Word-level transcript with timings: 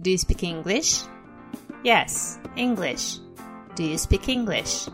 Do 0.00 0.10
you 0.10 0.16
speak 0.16 0.42
English? 0.42 1.02
Yes, 1.84 2.38
English. 2.56 3.18
Do 3.76 3.84
you 3.84 3.98
speak 3.98 4.30
English? 4.30 4.88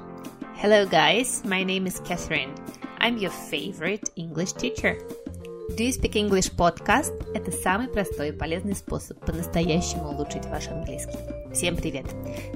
Hello, 0.56 0.84
guys. 0.84 1.44
My 1.44 1.62
name 1.62 1.86
is 1.86 2.00
Catherine. 2.00 2.52
I'm 2.98 3.16
your 3.16 3.30
favorite 3.30 4.10
English 4.16 4.54
teacher. 4.54 4.98
Do 5.76 5.84
you 5.84 5.92
speak 5.92 6.16
English 6.16 6.50
podcast– 6.56 7.14
это 7.34 7.52
самый 7.52 7.86
простой 7.86 8.30
и 8.30 8.32
полезный 8.32 8.74
способ 8.74 9.24
по-настоящему 9.24 10.08
улучшить 10.08 10.46
ваш 10.46 10.66
английский. 10.66 11.18
Всем 11.54 11.76
привет! 11.76 12.06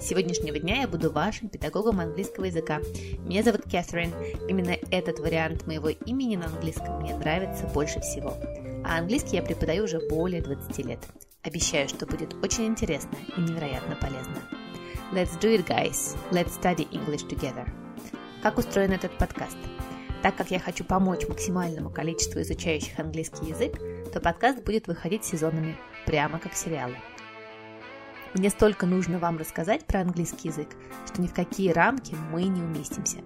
С 0.01 0.09
сегодняшнего 0.09 0.59
дня 0.59 0.81
я 0.81 0.89
буду 0.89 1.13
вашим 1.13 1.51
педагогом 1.51 2.01
английского 2.01 2.47
языка. 2.47 2.81
Меня 3.27 3.45
зовут 3.45 3.63
Кэтрин. 3.63 4.13
Именно 4.49 4.77
этот 4.91 5.21
вариант 5.21 5.69
моего 5.69 5.91
имени 5.91 6.35
на 6.35 6.47
английском 6.47 7.01
мне 7.01 7.15
нравится 7.17 7.69
больше 7.69 8.01
всего. 8.01 8.37
А 8.85 8.99
английский 8.99 9.37
я 9.37 9.43
преподаю 9.43 9.85
уже 9.85 10.01
более 10.09 10.43
20 10.43 10.79
лет. 10.85 10.99
Обещаю, 11.43 11.89
что 11.89 12.05
будет 12.05 12.35
очень 12.45 12.67
интересно 12.67 13.17
и 13.35 13.41
невероятно 13.41 13.97
полезно. 13.97 14.37
Let's 15.11 15.41
do 15.41 15.57
it, 15.57 15.67
guys! 15.67 16.15
Let's 16.31 16.61
study 16.61 16.87
English 16.91 17.27
together! 17.27 17.67
Как 18.43 18.59
устроен 18.59 18.93
этот 18.93 19.17
подкаст? 19.17 19.57
Так 20.23 20.37
как 20.37 20.51
я 20.51 20.61
хочу 20.61 20.85
помочь 20.85 21.27
максимальному 21.27 21.89
количеству 21.89 22.43
изучающих 22.43 22.99
английский 22.99 23.47
язык, 23.47 23.79
то 24.13 24.21
подкаст 24.21 24.63
будет 24.65 24.87
выходить 24.87 25.25
сезонами, 25.25 25.79
прямо 26.05 26.39
как 26.39 26.53
сериалы. 26.53 26.97
Мне 28.35 28.49
столько 28.51 28.87
нужно 28.87 29.19
вам 29.19 29.39
рассказать 29.39 29.85
про 29.87 30.01
английский 30.01 30.49
язык, 30.49 30.69
что 31.07 31.21
ни 31.21 31.27
в 31.27 31.35
какие 31.35 31.73
рамки 31.73 32.15
мы 32.31 32.45
не 32.45 32.63
уместимся. 32.63 33.19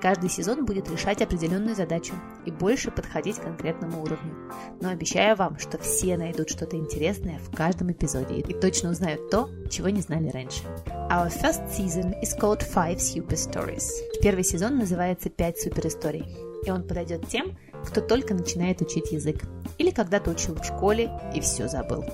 Каждый 0.00 0.30
сезон 0.30 0.64
будет 0.64 0.90
решать 0.90 1.20
определенную 1.20 1.74
задачу 1.74 2.14
и 2.44 2.50
больше 2.50 2.90
подходить 2.90 3.38
к 3.38 3.42
конкретному 3.42 4.02
уровню. 4.02 4.34
Но 4.80 4.90
обещаю 4.90 5.36
вам, 5.36 5.58
что 5.58 5.78
все 5.78 6.16
найдут 6.16 6.50
что-то 6.50 6.76
интересное 6.76 7.38
в 7.38 7.54
каждом 7.54 7.90
эпизоде 7.90 8.40
и 8.40 8.54
точно 8.54 8.90
узнают 8.90 9.30
то, 9.30 9.50
чего 9.70 9.88
не 9.88 10.00
знали 10.00 10.28
раньше. 10.28 10.62
Our 11.10 11.28
first 11.28 11.68
season 11.68 12.14
is 12.22 12.38
called 12.38 12.62
Five 12.72 12.98
Super 12.98 13.34
Stories. 13.34 13.88
Первый 14.22 14.44
сезон 14.44 14.78
называется 14.78 15.28
«Пять 15.28 15.60
суперисторий», 15.60 16.26
и 16.64 16.70
он 16.70 16.86
подойдет 16.86 17.28
тем, 17.28 17.56
кто 17.86 18.00
только 18.00 18.34
начинает 18.34 18.80
учить 18.80 19.12
язык 19.12 19.42
или 19.78 19.90
когда-то 19.90 20.30
учил 20.30 20.54
в 20.54 20.64
школе 20.64 21.10
и 21.34 21.40
все 21.40 21.68
забыл. 21.68 22.04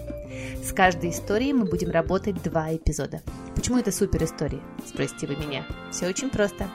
С 0.62 0.72
каждой 0.72 1.10
историей 1.10 1.52
мы 1.52 1.64
будем 1.64 1.90
работать 1.90 2.42
два 2.42 2.74
эпизода. 2.74 3.22
Почему 3.54 3.78
это 3.78 3.90
супер 3.90 4.24
истории? 4.24 4.60
Спросите 4.86 5.26
вы 5.26 5.36
меня. 5.36 5.66
Все 5.90 6.06
очень 6.06 6.30
просто. 6.30 6.68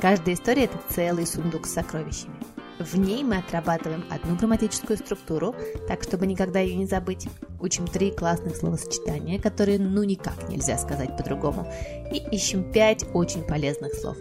Каждая 0.00 0.34
история– 0.34 0.64
это 0.66 0.78
целый 0.90 1.26
сундук 1.26 1.66
с 1.66 1.72
сокровищами. 1.72 2.36
В 2.78 2.98
ней 2.98 3.24
мы 3.24 3.38
отрабатываем 3.38 4.04
одну 4.10 4.36
грамматическую 4.36 4.98
структуру, 4.98 5.54
так 5.88 6.02
чтобы 6.02 6.26
никогда 6.26 6.60
ее 6.60 6.76
не 6.76 6.84
забыть. 6.86 7.26
Учим 7.58 7.86
три 7.86 8.10
классных 8.10 8.54
словосочетания, 8.54 9.40
которые 9.40 9.78
ну 9.78 10.02
никак 10.02 10.48
нельзя 10.50 10.76
сказать 10.76 11.16
по-другому. 11.16 11.72
И 12.12 12.18
ищем 12.34 12.70
пять 12.70 13.06
очень 13.14 13.44
полезных 13.44 13.94
слов. 13.94 14.18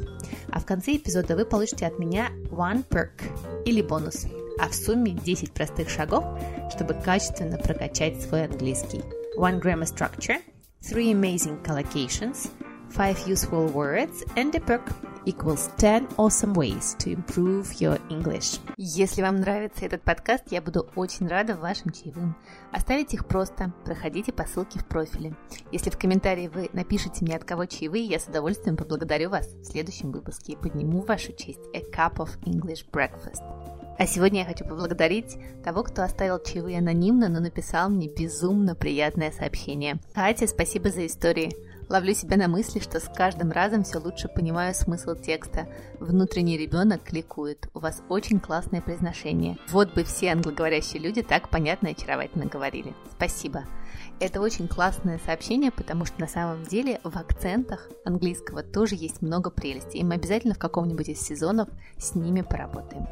А 0.52 0.60
в 0.62 0.66
конце 0.66 0.96
эпизода 0.96 1.36
вы 1.36 1.46
получите 1.46 1.86
от 1.86 2.00
меня 2.00 2.30
one 2.50 2.88
perk 2.88 3.55
или 3.66 3.82
бонус– 3.82 4.26
а 4.58 4.70
в 4.70 4.76
сумме 4.76 5.12
10 5.12 5.52
простых 5.52 5.90
шагов, 5.90 6.24
чтобы 6.74 6.94
качественно 6.94 7.58
прокачать 7.58 8.22
свой 8.22 8.46
английский. 8.46 9.02
One 9.38 9.60
grammar 9.62 9.86
structure, 9.86 10.42
three 10.82 11.12
amazing 11.12 11.62
collocations, 11.64 12.50
five 12.90 13.18
useful 13.28 13.70
words 13.74 14.24
and 14.36 14.56
a 14.56 14.60
perk 14.60 14.94
equals 15.26 15.70
10 15.78 16.08
awesome 16.18 16.54
ways 16.54 16.96
to 17.00 17.14
improve 17.14 17.68
your 17.80 18.00
English. 18.10 18.60
Если 18.78 19.22
вам 19.22 19.38
нравится 19.38 19.86
этот 19.86 20.02
подкаст, 20.04 20.44
я 20.52 20.62
буду 20.62 20.88
очень 20.96 21.28
рада 21.28 21.56
вашим 21.56 21.92
чаевым. 21.92 22.36
Оставить 22.72 23.14
их 23.14 23.26
просто, 23.28 23.74
проходите 23.84 24.32
по 24.32 24.46
ссылке 24.46 24.80
в 24.80 24.86
профиле. 24.86 25.36
Если 25.72 25.90
в 25.90 25.98
комментарии 25.98 26.48
вы 26.48 26.70
напишите 26.74 27.26
мне 27.26 27.36
от 27.36 27.44
кого 27.44 27.66
чаевые, 27.66 28.06
я 28.06 28.20
с 28.20 28.28
удовольствием 28.28 28.78
поблагодарю 28.78 29.30
вас 29.30 29.48
в 29.48 29.66
следующем 29.66 30.12
выпуске 30.12 30.54
и 30.54 30.58
подниму 30.58 31.02
в 31.02 31.08
вашу 31.08 31.34
честь 31.34 31.62
a 31.74 31.82
cup 31.82 32.18
of 32.18 32.40
English 32.44 32.86
breakfast. 32.92 33.42
А 33.98 34.06
сегодня 34.06 34.42
я 34.42 34.46
хочу 34.46 34.66
поблагодарить 34.66 35.38
того, 35.64 35.84
кто 35.84 36.04
оставил 36.04 36.40
чаевые 36.40 36.80
анонимно, 36.80 37.30
но 37.30 37.40
написал 37.40 37.90
мне 37.90 38.10
безумно 38.10 38.76
приятное 38.76 39.32
сообщение. 39.32 40.00
Катя, 40.14 40.48
спасибо 40.48 40.90
за 40.90 41.06
истории. 41.06 41.56
Ловлю 41.88 42.16
себя 42.16 42.38
на 42.38 42.48
мысли, 42.48 42.80
что 42.80 43.00
с 43.00 43.04
каждым 43.04 43.52
разом 43.52 43.84
все 43.84 44.00
лучше 44.00 44.28
понимаю 44.28 44.74
смысл 44.74 45.14
текста. 45.14 45.68
Внутренний 46.00 46.58
ребенок 46.58 47.04
кликует. 47.04 47.68
У 47.76 47.80
вас 47.80 48.02
очень 48.10 48.40
классное 48.40 48.82
произношение. 48.82 49.58
Вот 49.70 49.94
бы 49.94 50.04
все 50.04 50.32
англоговорящие 50.32 51.02
люди 51.02 51.22
так 51.22 51.50
понятно 51.50 51.88
и 51.88 51.92
очаровательно 51.92 52.46
говорили. 52.46 52.94
Спасибо. 53.16 53.66
Это 54.20 54.42
очень 54.42 54.68
классное 54.68 55.20
сообщение, 55.26 55.72
потому 55.72 56.06
что 56.06 56.20
на 56.20 56.28
самом 56.28 56.64
деле 56.64 57.00
в 57.04 57.16
акцентах 57.18 57.88
английского 58.04 58.64
тоже 58.64 58.96
есть 58.96 59.22
много 59.22 59.52
прелестей, 59.52 60.02
и 60.02 60.04
мы 60.04 60.16
обязательно 60.16 60.56
в 60.56 60.60
каком-нибудь 60.60 61.10
из 61.10 61.22
сезонов 61.22 61.70
с 61.98 62.16
ними 62.16 62.42
поработаем. 62.42 63.08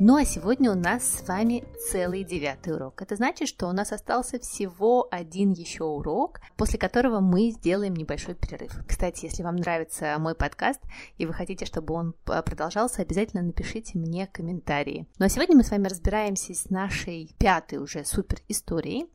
Ну 0.00 0.16
а 0.16 0.24
сегодня 0.24 0.70
у 0.70 0.74
нас 0.74 1.04
с 1.04 1.28
вами 1.28 1.64
целый 1.90 2.24
девятый 2.24 2.74
урок. 2.74 3.02
Это 3.02 3.16
значит, 3.16 3.48
что 3.48 3.68
у 3.68 3.72
нас 3.72 3.92
остался 3.92 4.38
всего 4.38 5.08
один 5.10 5.52
еще 5.52 5.84
урок, 5.84 6.40
после 6.56 6.78
которого 6.78 7.20
мы 7.20 7.50
сделаем 7.50 7.94
небольшой 7.94 8.34
перерыв. 8.34 8.76
Кстати, 8.88 9.26
если 9.26 9.42
вам 9.42 9.56
нравится 9.56 10.16
мой 10.18 10.34
подкаст 10.34 10.80
и 11.18 11.26
вы 11.26 11.32
хотите, 11.32 11.64
чтобы 11.64 11.94
он 11.94 12.14
продолжался, 12.24 13.02
обязательно 13.02 13.42
напишите 13.42 13.98
мне 13.98 14.26
комментарии. 14.26 15.06
Ну 15.18 15.26
а 15.26 15.28
сегодня 15.28 15.56
мы 15.56 15.64
с 15.64 15.70
вами 15.70 15.88
разбираемся 15.88 16.54
с 16.54 16.70
нашей 16.70 17.34
пятой 17.38 17.78
уже 17.78 18.04
супер 18.04 18.38
историей. 18.48 19.06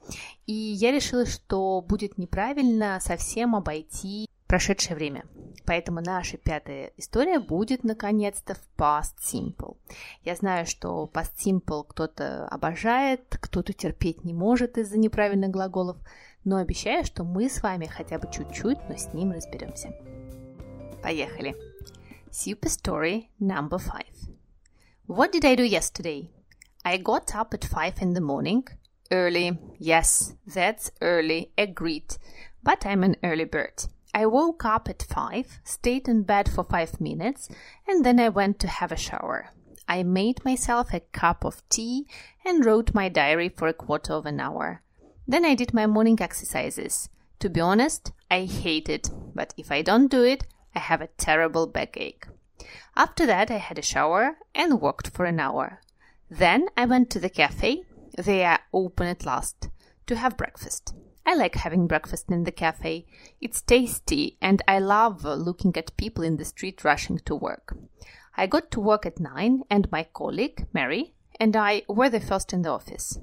И 0.46 0.54
я 0.54 0.92
решила, 0.92 1.26
что 1.26 1.82
будет 1.82 2.18
неправильно 2.18 3.00
совсем 3.02 3.56
обойти 3.56 4.28
прошедшее 4.50 4.96
время. 4.96 5.24
Поэтому 5.66 6.02
наша 6.02 6.38
пятая 6.38 6.92
история 6.98 7.40
будет 7.40 7.84
наконец-то 7.84 8.56
в 8.56 8.68
past 8.76 9.14
simple. 9.22 9.78
Я 10.24 10.36
знаю, 10.36 10.66
что 10.66 11.10
past 11.14 11.34
simple 11.38 11.86
кто-то 11.88 12.48
обожает, 12.48 13.22
кто-то 13.30 13.72
терпеть 13.74 14.26
не 14.26 14.34
может 14.34 14.80
из-за 14.80 14.98
неправильных 14.98 15.52
глаголов, 15.52 15.98
но 16.44 16.58
обещаю, 16.58 17.06
что 17.06 17.24
мы 17.24 17.48
с 17.48 17.62
вами 17.62 17.86
хотя 17.86 18.18
бы 18.18 18.28
чуть-чуть, 18.32 18.80
но 18.90 18.98
с 18.98 19.14
ним 19.14 19.32
разберемся. 19.32 19.94
Поехали. 21.04 21.56
Super 22.32 22.70
story 22.70 23.28
number 23.40 23.78
five. 23.78 24.34
What 25.08 25.32
did 25.32 25.46
I 25.46 25.56
do 25.56 25.64
yesterday? 25.64 26.32
I 26.84 26.98
got 26.98 27.36
up 27.36 27.54
at 27.54 27.66
five 27.66 28.02
in 28.02 28.14
the 28.14 28.22
morning. 28.22 28.64
Early, 29.12 29.60
yes, 29.78 30.34
that's 30.48 30.92
early, 31.02 31.52
agreed. 31.56 32.18
But 32.64 32.86
I'm 32.86 33.04
an 33.04 33.16
early 33.22 33.46
bird. 33.46 33.90
I 34.14 34.26
woke 34.26 34.66
up 34.66 34.90
at 34.90 35.04
5, 35.04 35.60
stayed 35.64 36.08
in 36.08 36.24
bed 36.24 36.50
for 36.50 36.64
5 36.64 37.00
minutes, 37.00 37.48
and 37.88 38.04
then 38.04 38.20
I 38.20 38.30
went 38.30 38.60
to 38.60 38.68
have 38.68 38.92
a 38.92 38.98
shower. 38.98 39.50
I 39.88 40.04
made 40.04 40.44
myself 40.46 40.94
a 40.94 41.00
cup 41.00 41.44
of 41.44 41.68
tea 41.70 42.08
and 42.46 42.66
wrote 42.66 42.94
my 42.94 43.10
diary 43.10 43.50
for 43.50 43.68
a 43.68 43.74
quarter 43.74 44.14
of 44.14 44.26
an 44.26 44.40
hour. 44.40 44.82
Then 45.28 45.46
I 45.46 45.56
did 45.56 45.74
my 45.74 45.86
morning 45.88 46.20
exercises. 46.22 47.10
To 47.40 47.50
be 47.50 47.60
honest, 47.60 48.12
I 48.30 48.46
hate 48.46 48.90
it, 48.90 49.10
but 49.34 49.54
if 49.58 49.72
I 49.72 49.82
don't 49.82 50.12
do 50.12 50.24
it, 50.24 50.46
I 50.76 50.80
have 50.80 51.02
a 51.02 51.10
terrible 51.18 51.68
backache. 51.68 52.28
After 52.96 53.26
that, 53.26 53.50
I 53.50 53.58
had 53.58 53.78
a 53.78 53.84
shower 53.84 54.38
and 54.54 54.82
walked 54.82 55.10
for 55.10 55.26
an 55.26 55.40
hour. 55.40 55.82
Then 56.30 56.68
I 56.76 56.86
went 56.86 57.10
to 57.12 57.20
the 57.20 57.30
cafe, 57.30 57.84
they 58.18 58.44
are 58.44 58.60
open 58.74 59.08
at 59.08 59.26
last, 59.26 59.70
to 60.08 60.16
have 60.16 60.38
breakfast. 60.38 60.94
I 61.30 61.36
like 61.36 61.54
having 61.54 61.86
breakfast 61.86 62.32
in 62.32 62.44
the 62.44 62.52
cafe. 62.52 63.06
It's 63.40 63.62
tasty 63.62 64.40
and 64.42 64.64
I 64.68 64.80
love 64.80 65.24
looking 65.24 65.78
at 65.78 65.96
people 65.96 66.24
in 66.24 66.38
the 66.38 66.44
street 66.44 66.84
rushing 66.84 67.20
to 67.20 67.36
work. 67.36 67.78
I 68.36 68.48
got 68.48 68.72
to 68.72 68.80
work 68.80 69.06
at 69.06 69.20
9 69.20 69.62
and 69.70 69.92
my 69.92 70.08
colleague, 70.12 70.66
Mary, 70.74 71.14
and 71.40 71.56
I 71.56 71.84
were 71.88 72.10
the 72.10 72.20
first 72.20 72.52
in 72.52 72.64
the 72.64 72.72
office. 72.72 73.20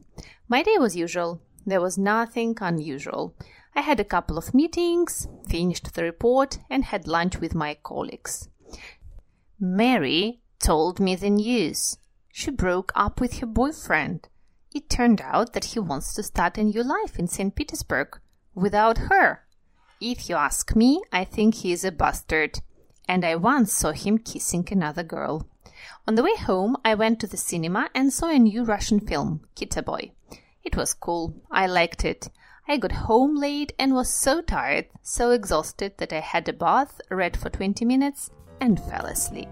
My 0.47 0.62
day 0.62 0.77
was 0.78 0.94
usual. 0.94 1.43
There 1.67 1.81
was 1.81 1.99
nothing 1.99 2.56
unusual. 2.61 3.34
I 3.75 3.81
had 3.81 3.99
a 3.99 4.05
couple 4.05 4.38
of 4.38 4.55
meetings, 4.55 5.26
finished 5.49 5.93
the 5.93 6.05
report, 6.05 6.58
and 6.70 6.85
had 6.85 7.08
lunch 7.08 7.41
with 7.41 7.56
my 7.56 7.76
colleagues. 7.82 8.49
Mary 9.58 10.43
told 10.61 11.00
me 11.00 11.17
the 11.17 11.31
news. 11.31 11.99
She 12.31 12.53
broke 12.53 12.93
up 12.94 13.20
with 13.20 13.41
her 13.41 13.47
boyfriend. 13.47 14.29
It 14.76 14.90
turned 14.90 15.23
out 15.23 15.55
that 15.55 15.73
he 15.73 15.78
wants 15.78 16.12
to 16.12 16.23
start 16.23 16.58
a 16.58 16.62
new 16.62 16.82
life 16.82 17.19
in 17.19 17.28
St. 17.28 17.55
Petersburg 17.55 18.20
without 18.55 18.99
her. 19.08 19.40
If 20.02 20.28
you 20.28 20.37
ask 20.37 20.76
me, 20.76 21.02
I 21.11 21.25
think 21.25 21.55
he 21.55 21.73
is 21.73 21.82
a 21.82 21.90
bastard. 21.90 22.61
And 23.08 23.25
I 23.25 23.37
once 23.37 23.73
saw 23.73 23.93
him 23.93 24.19
kissing 24.19 24.69
another 24.70 25.02
girl. 25.02 25.49
On 26.06 26.14
the 26.14 26.23
way 26.23 26.37
home, 26.37 26.76
I 26.84 26.94
went 26.94 27.20
to 27.20 27.26
the 27.26 27.38
cinema 27.38 27.88
and 27.94 28.12
saw 28.12 28.28
a 28.28 28.38
new 28.38 28.64
Russian 28.64 29.00
film, 29.00 29.46
Kitaboy. 29.56 30.11
It 30.62 30.76
was 30.76 30.93
cool. 30.93 31.32
I 31.50 31.67
liked 31.67 32.05
it. 32.05 32.29
I 32.69 32.76
got 32.76 33.08
home 33.08 33.34
late 33.34 33.72
and 33.79 33.94
was 33.94 34.12
so 34.12 34.43
tired, 34.43 34.88
so 35.00 35.31
exhausted 35.31 35.96
that 35.96 36.12
I 36.12 36.20
had 36.20 36.50
a 36.50 36.52
bath, 36.52 37.00
read 37.11 37.34
for 37.34 37.49
20 37.49 37.87
minutes, 37.87 38.29
and 38.61 38.79
fell 38.79 39.06
asleep. 39.06 39.49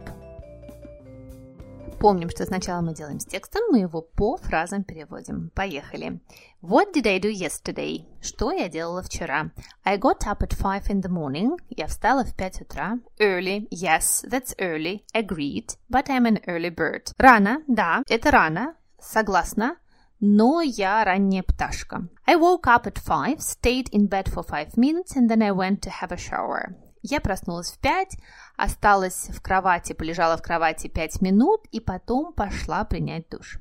Помним, 1.99 2.29
что 2.29 2.45
сначала 2.45 2.83
мы 2.83 2.95
делаем 2.95 3.19
с 3.19 3.25
текстом, 3.25 3.63
мы 3.71 3.79
его 3.79 4.03
по 4.03 4.37
фразам 4.37 4.85
переводим. 4.85 5.51
Поехали. 5.55 6.21
What 6.63 6.93
did 6.95 7.07
I 7.07 7.19
do 7.19 7.31
yesterday? 7.31 8.05
Что 8.21 8.53
я 8.53 8.69
делала 8.69 9.03
вчера? 9.03 9.51
I 9.85 9.99
got 9.99 10.27
up 10.27 10.43
at 10.43 10.53
five 10.53 10.89
in 10.89 11.01
the 11.01 11.09
morning. 11.09 11.57
Я 11.71 11.87
встала 11.87 12.25
в 12.25 12.35
5 12.35 12.63
утра. 12.63 12.99
Early. 13.19 13.69
Yes, 13.71 14.25
that's 14.29 14.55
early. 14.59 15.03
Agreed. 15.15 15.77
But 15.91 16.09
I'm 16.09 16.27
an 16.27 16.41
early 16.47 16.71
bird. 16.75 17.13
Рано. 17.19 17.63
Да, 17.69 18.03
это 18.09 18.31
рано. 18.31 18.75
Согласна. 19.01 19.77
Но 20.21 20.63
я 20.63 21.05
ранняя 21.05 21.43
пташка. 21.43 22.09
I 22.27 22.37
woke 22.37 22.67
up 22.67 22.87
at 22.87 22.99
five, 22.99 23.41
stayed 23.41 23.91
in 23.93 24.09
bed 24.09 24.29
for 24.33 24.43
five 24.43 24.77
minutes, 24.77 25.17
and 25.17 25.29
then 25.29 25.43
I 25.43 25.51
went 25.53 25.81
to 25.83 25.91
have 25.91 26.13
a 26.13 26.17
shower. 26.17 26.75
Я 27.07 27.21
проснулась 27.21 27.71
в 27.71 27.79
пять, 27.81 28.17
осталась 28.57 29.29
в 29.29 29.43
кровати, 29.43 29.93
полежала 29.93 30.39
в 30.39 30.43
кровати 30.43 30.89
пять 30.89 31.21
минут 31.21 31.61
и 31.71 31.79
потом 31.79 32.33
пошла 32.33 32.83
принять 32.85 33.29
душ. 33.29 33.59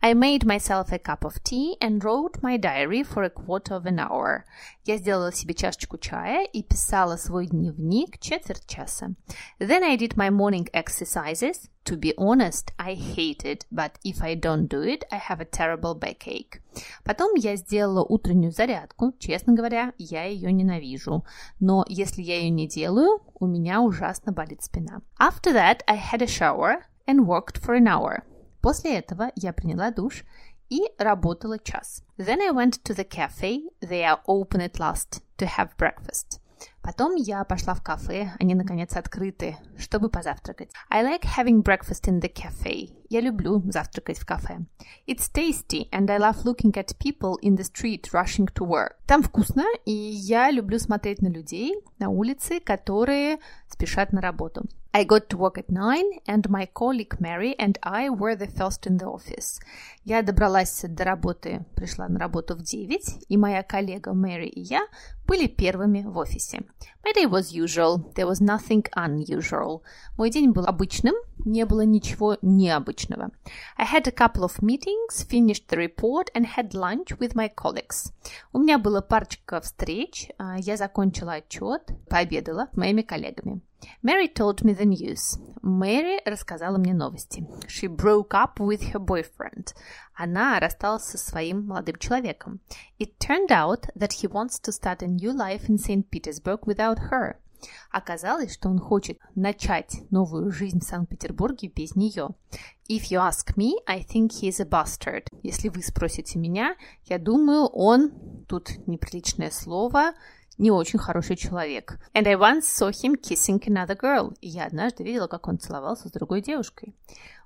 I 0.00 0.14
made 0.14 0.44
myself 0.44 0.92
a 0.92 1.00
cup 1.00 1.24
of 1.24 1.42
tea 1.42 1.76
and 1.80 2.00
wrote 2.04 2.40
my 2.40 2.56
diary 2.56 3.02
for 3.02 3.24
a 3.24 3.30
quarter 3.30 3.74
of 3.74 3.86
an 3.86 3.98
hour. 3.98 4.44
Я 4.84 4.98
сделала 4.98 5.32
себе 5.32 5.54
чашечку 5.54 5.98
чая 5.98 6.46
и 6.46 6.62
писала 6.62 7.16
свой 7.16 7.46
дневник 7.46 8.20
четверть 8.20 8.68
часа. 8.68 9.16
Then 9.58 9.82
I 9.82 9.96
did 9.96 10.14
my 10.14 10.30
morning 10.30 10.70
exercises. 10.72 11.68
To 11.84 11.98
be 11.98 12.14
honest, 12.16 12.72
I 12.78 12.94
hate 12.94 13.44
it, 13.44 13.66
but 13.70 13.98
if 14.04 14.22
I 14.22 14.34
don't 14.34 14.68
do 14.68 14.80
it, 14.80 15.04
I 15.12 15.18
have 15.18 15.40
a 15.40 15.44
terrible 15.44 15.94
backache. 15.94 16.62
Потом 17.04 17.34
я 17.34 17.56
сделала 17.56 18.02
утреннюю 18.02 18.52
зарядку. 18.52 19.12
Честно 19.18 19.52
говоря, 19.52 19.92
я 19.98 20.24
ее 20.24 20.50
ненавижу. 20.50 21.24
Но 21.60 21.84
если 21.86 22.22
я 22.22 22.38
ее 22.38 22.48
не 22.48 22.66
делаю, 22.66 23.20
у 23.38 23.46
меня 23.46 23.82
ужасно 23.82 24.32
болит 24.32 24.62
спина. 24.62 25.02
After 25.20 25.52
that, 25.52 25.82
I 25.86 25.98
had 25.98 26.22
a 26.22 26.26
shower 26.26 26.84
and 27.06 27.26
worked 27.26 27.58
for 27.60 27.76
an 27.76 27.86
hour. 27.86 28.22
После 28.62 28.98
этого 28.98 29.30
я 29.36 29.52
приняла 29.52 29.90
душ 29.90 30.24
и 30.70 30.80
работала 30.98 31.58
час. 31.58 32.02
Then 32.16 32.40
I 32.40 32.50
went 32.50 32.82
to 32.84 32.94
the 32.94 33.04
cafe. 33.04 33.68
They 33.82 34.02
are 34.04 34.20
open 34.26 34.62
at 34.62 34.78
last 34.78 35.22
to 35.36 35.46
have 35.46 35.76
breakfast. 35.76 36.40
Потом 36.84 37.14
я 37.14 37.42
пошла 37.44 37.72
в 37.72 37.82
кафе, 37.82 38.32
они 38.38 38.54
наконец 38.54 38.94
открыты, 38.94 39.56
чтобы 39.78 40.10
позавтракать. 40.10 40.70
I 40.90 41.02
like 41.02 41.22
having 41.22 41.62
breakfast 41.62 42.06
in 42.06 42.20
the 42.20 42.30
cafe. 42.30 42.90
Я 43.08 43.22
люблю 43.22 43.62
завтракать 43.72 44.18
в 44.18 44.26
кафе. 44.26 44.58
It's 45.06 45.32
tasty, 45.32 45.88
and 45.90 46.10
I 46.10 46.18
love 46.18 46.44
looking 46.44 46.72
at 46.72 46.94
people 46.98 47.38
in 47.40 47.56
the 47.56 47.64
street 47.64 48.10
rushing 48.12 48.52
to 48.52 48.66
work. 48.66 48.96
Там 49.06 49.22
вкусно, 49.22 49.64
и 49.86 49.92
я 49.92 50.50
люблю 50.50 50.78
смотреть 50.78 51.22
на 51.22 51.28
людей 51.28 51.74
на 51.98 52.10
улице, 52.10 52.60
которые 52.60 53.38
спешат 53.66 54.12
на 54.12 54.20
работу. 54.20 54.66
I 54.92 55.04
got 55.04 55.26
to 55.28 55.38
work 55.38 55.58
at 55.58 55.70
nine, 55.70 56.20
and 56.26 56.48
my 56.48 56.68
colleague 56.72 57.18
Mary 57.18 57.56
and 57.58 57.76
I 57.82 58.10
were 58.10 58.36
the 58.36 58.46
first 58.46 58.86
in 58.86 58.98
the 58.98 59.06
office. 59.06 59.58
Я 60.04 60.22
добралась 60.22 60.84
до 60.86 61.02
работы, 61.02 61.64
пришла 61.74 62.06
на 62.08 62.20
работу 62.20 62.54
в 62.54 62.62
9, 62.62 63.26
и 63.28 63.36
моя 63.36 63.64
коллега 63.64 64.12
Мэри 64.12 64.46
и 64.46 64.60
я 64.60 64.86
были 65.26 65.46
первыми 65.46 66.02
в 66.02 66.18
офисе. 66.18 66.62
My 67.04 67.12
day 67.14 67.26
was 67.26 67.52
usual, 67.52 68.12
there 68.14 68.26
was 68.26 68.40
nothing 68.40 68.84
unusual. 68.94 69.82
Мой 70.16 70.30
день 70.30 70.52
был 70.52 70.64
обычным, 70.66 71.14
не 71.44 71.66
было 71.66 71.82
ничего 71.82 72.38
необычного. 72.40 73.30
I 73.76 73.84
had 73.84 74.06
a 74.06 74.10
couple 74.10 74.44
of 74.44 74.62
meetings, 74.62 75.26
finished 75.28 75.68
the 75.68 75.76
report 75.76 76.30
and 76.34 76.46
had 76.56 76.72
lunch 76.72 77.18
with 77.18 77.34
my 77.34 77.50
colleagues. 77.54 78.12
У 78.52 78.58
меня 78.58 78.78
было 78.78 79.00
парочка 79.00 79.60
встреч, 79.60 80.30
я 80.58 80.76
закончила 80.76 81.34
отчет, 81.34 81.90
пообедала 82.08 82.68
с 82.72 82.76
моими 82.76 83.02
коллегами. 83.02 83.60
Mary 84.02 84.28
told 84.28 84.62
me 84.62 84.74
the 84.74 84.86
news. 84.86 85.38
Мэри 85.60 86.22
рассказала 86.24 86.78
мне 86.78 86.94
новости. 86.94 87.46
She 87.68 87.86
broke 87.86 88.30
up 88.30 88.58
with 88.58 88.80
her 88.92 88.98
boyfriend. 88.98 89.74
Она 90.14 90.60
рассталась 90.60 91.04
со 91.04 91.18
своим 91.18 91.66
молодым 91.66 91.96
человеком. 91.96 92.60
It 92.98 93.18
turned 93.18 93.50
out 93.50 93.88
that 93.96 94.12
he 94.22 94.28
wants 94.28 94.60
to 94.62 94.72
start 94.72 95.02
a 95.02 95.06
new 95.06 95.32
life 95.32 95.68
in 95.68 95.78
St. 95.78 96.08
Petersburg 96.08 96.60
without 96.66 97.10
her. 97.10 97.36
Оказалось, 97.90 98.52
что 98.52 98.68
он 98.68 98.78
хочет 98.78 99.18
начать 99.34 100.02
новую 100.10 100.50
жизнь 100.50 100.80
в 100.80 100.84
Санкт-Петербурге 100.84 101.68
без 101.68 101.96
нее. 101.96 102.30
If 102.88 103.10
you 103.10 103.18
ask 103.18 103.56
me, 103.56 103.72
I 103.86 104.02
think 104.02 104.30
he's 104.30 104.60
a 104.60 104.66
bastard. 104.66 105.26
Если 105.42 105.68
вы 105.68 105.82
спросите 105.82 106.38
меня, 106.38 106.76
я 107.06 107.18
думаю, 107.18 107.66
он, 107.66 108.12
тут 108.46 108.86
неприличное 108.86 109.50
слово, 109.50 110.12
не 110.58 110.70
очень 110.70 110.98
хороший 110.98 111.36
человек. 111.36 111.98
And 112.14 112.26
I 112.26 112.34
once 112.34 112.62
saw 112.62 112.90
him 112.90 113.16
kissing 113.16 113.60
another 113.66 113.96
girl. 113.96 114.36
И 114.40 114.48
я 114.48 114.66
однажды 114.66 115.04
видела, 115.04 115.26
как 115.26 115.48
он 115.48 115.58
целовался 115.58 116.08
с 116.08 116.12
другой 116.12 116.42
девушкой. 116.42 116.94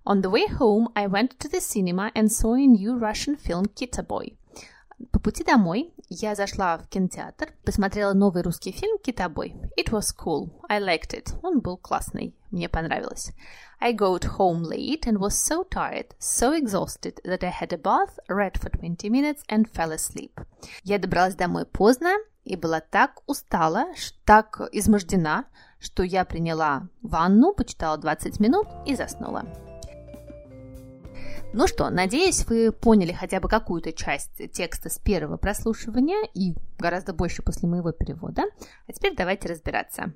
On 0.05 0.23
the 0.23 0.31
way 0.31 0.47
home, 0.59 0.89
I 0.95 1.07
went 1.07 1.37
to 1.39 1.51
the 1.51 1.61
cinema 1.61 2.11
and 2.15 2.29
saw 2.29 2.55
a 2.55 2.67
new 2.67 2.99
Russian 2.99 3.37
film 3.37 3.67
Kitaboy. 3.75 4.37
По 5.13 5.21
пути 5.21 5.45
домой 5.45 5.93
я 6.09 6.35
зашла 6.35 6.77
в 6.79 6.89
кинотеатр, 6.89 7.53
посмотрела 7.65 8.15
новый 8.15 8.43
русский 8.43 8.73
фильм 8.73 8.99
«Китобой». 8.99 9.55
It 9.79 9.91
was 9.91 10.15
cool. 10.17 10.51
I 10.69 10.81
liked 10.81 11.15
it. 11.15 11.39
Он 11.43 11.61
был 11.61 11.77
классный. 11.77 12.35
Мне 12.51 12.69
понравилось. 12.69 13.33
I 13.81 13.95
got 13.95 14.25
home 14.39 14.63
late 14.63 15.03
and 15.07 15.19
was 15.19 15.37
so 15.37 15.65
tired, 15.69 16.09
so 16.19 16.53
exhausted 16.53 17.21
that 17.25 17.45
I 17.45 17.53
had 17.53 17.73
a 17.73 17.79
bath, 17.79 18.19
read 18.29 18.59
for 18.59 18.71
20 18.71 19.09
minutes 19.09 19.45
and 19.49 19.71
fell 19.73 19.93
asleep. 19.93 20.33
Я 20.83 20.99
добралась 20.99 21.37
домой 21.37 21.65
поздно 21.65 22.17
и 22.45 22.57
была 22.57 22.81
так 22.81 23.23
устала, 23.27 23.87
так 24.25 24.61
измождена, 24.73 25.45
что 25.79 26.03
я 26.03 26.25
приняла 26.25 26.89
ванну, 27.03 27.53
почитала 27.53 27.99
20 27.99 28.41
минут 28.41 28.67
и 28.85 28.97
заснула. 28.97 29.45
Ну 31.55 31.67
что, 31.67 31.89
надеюсь, 31.89 32.47
вы 32.47 32.73
поняли 32.73 33.13
хотя 33.13 33.41
бы 33.41 33.49
какую-то 33.49 33.93
часть 33.93 34.53
текста 34.53 34.91
с 34.91 34.99
первого 34.99 35.39
прослушивания 35.39 36.29
и 36.35 36.55
гораздо 36.79 37.15
больше 37.15 37.43
после 37.43 37.69
моего 37.69 37.91
перевода. 37.91 38.43
А 38.87 38.93
теперь 38.93 39.17
давайте 39.17 39.49
разбираться. 39.49 40.13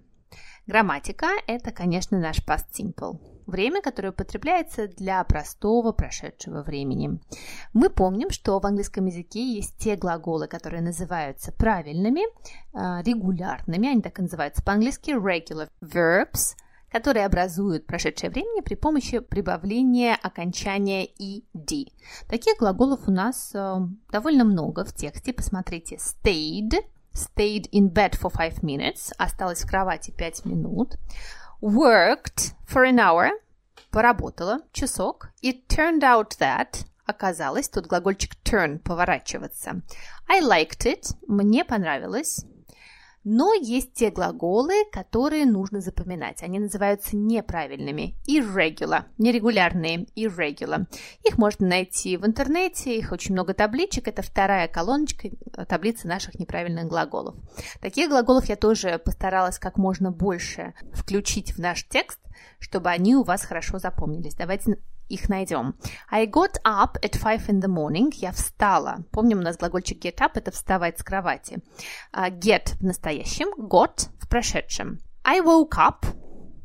Грамматика– 0.67 1.29
это, 1.47 1.73
конечно, 1.73 2.19
наш 2.21 2.39
past 2.47 2.67
simple. 2.79 3.19
Время, 3.47 3.81
которое 3.81 4.11
употребляется 4.11 4.89
для 4.89 5.25
простого 5.25 5.93
прошедшего 5.93 6.63
времени. 6.63 7.19
Мы 7.73 7.89
помним, 7.89 8.31
что 8.31 8.61
в 8.61 8.67
английском 8.67 9.07
языке 9.07 9.43
есть 9.43 9.77
те 9.79 9.97
глаголы, 9.97 10.47
которые 10.47 10.83
называются 10.83 11.51
правильными, 11.51 12.23
а, 12.73 13.03
регулярными, 13.03 13.89
они 13.89 14.03
так 14.03 14.19
и 14.19 14.23
называются 14.23 14.63
по-английски 14.63 15.11
regular 15.11 15.69
verbs, 15.83 16.57
которые 16.93 17.27
образуют 17.27 17.87
прошедшее 17.87 18.31
время 18.31 18.63
при 18.63 18.75
помощи 18.75 19.19
прибавления 19.19 20.15
окончания 20.23 21.07
ed. 21.07 21.93
Таких 22.29 22.59
глаголов 22.59 23.09
у 23.09 23.11
нас 23.11 23.53
э, 23.55 23.77
довольно 24.11 24.45
много 24.45 24.85
в 24.85 24.93
тексте. 24.93 25.33
Посмотрите, 25.33 25.97
stayed– 25.97 26.75
stayed 27.15 27.69
in 27.73 27.89
bed 27.89 28.15
for 28.15 28.31
five 28.31 28.63
minutes, 28.63 29.13
осталась 29.19 29.63
в 29.63 29.69
кровати 29.69 30.11
пять 30.11 30.45
минут, 30.45 30.97
worked 31.61 32.55
for 32.67 32.85
an 32.85 32.99
hour, 32.99 33.31
поработала 33.91 34.61
часок, 34.73 35.31
it 35.43 35.67
turned 35.69 36.03
out 36.03 36.39
that, 36.39 36.87
оказалось, 37.07 37.69
тут 37.69 37.87
глагольчик 37.87 38.35
turn, 38.45 38.79
поворачиваться, 38.79 39.83
I 40.29 40.41
liked 40.41 40.87
it, 40.87 41.15
мне 41.27 41.65
понравилось, 41.65 42.47
но 43.25 43.55
есть 43.55 43.95
те 43.95 44.11
глаголы, 44.11 44.75
которые 44.91 45.47
нужно 45.47 45.81
запоминать. 45.81 46.43
Они 46.43 46.59
называются 46.59 47.17
неправильными. 47.17 48.17
Irregular. 48.29 49.05
Нерегулярные. 49.19 50.07
Irregular. 50.17 50.87
Их 51.25 51.39
можно 51.39 51.67
найти 51.67 52.17
в 52.17 52.27
интернете. 52.27 52.99
Их 52.99 53.13
очень 53.13 53.35
много 53.35 53.55
табличек. 53.55 54.09
Это 54.09 54.23
вторая 54.23 54.69
колоночка 54.69 55.29
э, 55.29 55.65
таблицы 55.67 56.09
наших 56.09 56.39
неправильных 56.39 56.87
глаголов. 56.87 57.37
Таких 57.81 58.09
глаголов 58.09 58.47
я 58.47 58.57
тоже 58.57 58.99
постаралась 58.99 59.59
как 59.59 59.77
можно 59.77 60.11
больше 60.11 60.75
включить 60.93 61.53
в 61.53 61.59
наш 61.59 61.87
текст, 61.87 62.19
чтобы 62.59 62.91
они 62.91 63.15
у 63.15 63.23
вас 63.23 63.45
хорошо 63.45 63.79
запомнились. 63.79 64.35
Давайте 64.35 64.79
их 65.13 65.29
найдем. 65.29 65.75
I 66.11 66.27
got 66.27 66.55
up 66.65 66.99
at 67.03 67.21
five 67.21 67.47
in 67.49 67.61
the 67.61 67.69
morning. 67.69 68.11
Я 68.15 68.33
встала. 68.33 69.05
Помним, 69.11 69.39
у 69.39 69.43
нас 69.43 69.57
глагольчик 69.57 70.05
get 70.05 70.17
up– 70.17 70.33
это 70.35 70.51
вставать 70.51 70.99
с 70.99 71.03
кровати. 71.03 71.63
Uh, 72.13 72.31
get 72.31 72.77
в 72.79 72.83
настоящем, 72.83 73.49
got 73.59 74.09
в 74.19 74.29
прошедшем. 74.29 74.99
I 75.25 75.41
woke 75.41 75.77
up. 75.77 76.07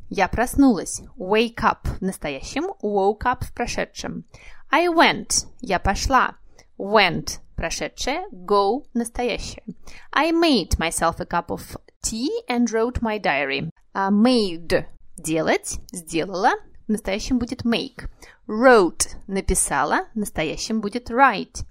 Я 0.08 0.28
проснулась. 0.28 1.02
Wake 1.18 1.62
up 1.62 1.86
в 1.98 2.00
настоящем, 2.00 2.72
woke 2.82 3.24
up 3.24 3.44
в 3.44 3.52
прошедшем. 3.52 4.24
I 4.70 4.88
went. 4.88 5.46
Я 5.60 5.78
пошла. 5.78 6.36
Went 6.78 7.40
прошедшее, 7.58 8.26
go 8.32 8.84
настоящее. 8.94 9.64
I 10.12 10.30
made 10.30 10.78
myself 10.78 11.20
a 11.20 11.26
cup 11.26 11.50
of 11.50 11.76
tea 12.02 12.30
and 12.48 12.70
wrote 12.70 13.02
my 13.02 13.18
diary. 13.18 13.70
Uh, 13.94 14.10
made 14.10 14.86
делать, 15.18 15.80
сделала, 15.92 16.52
в 16.88 16.90
настоящем 16.90 17.38
будет 17.38 17.64
make. 17.64 18.08
Wrote– 18.48 19.08
написала, 19.26 20.06
в 20.14 20.16
настоящем 20.16 20.80
будет 20.80 21.10
write. 21.10 21.64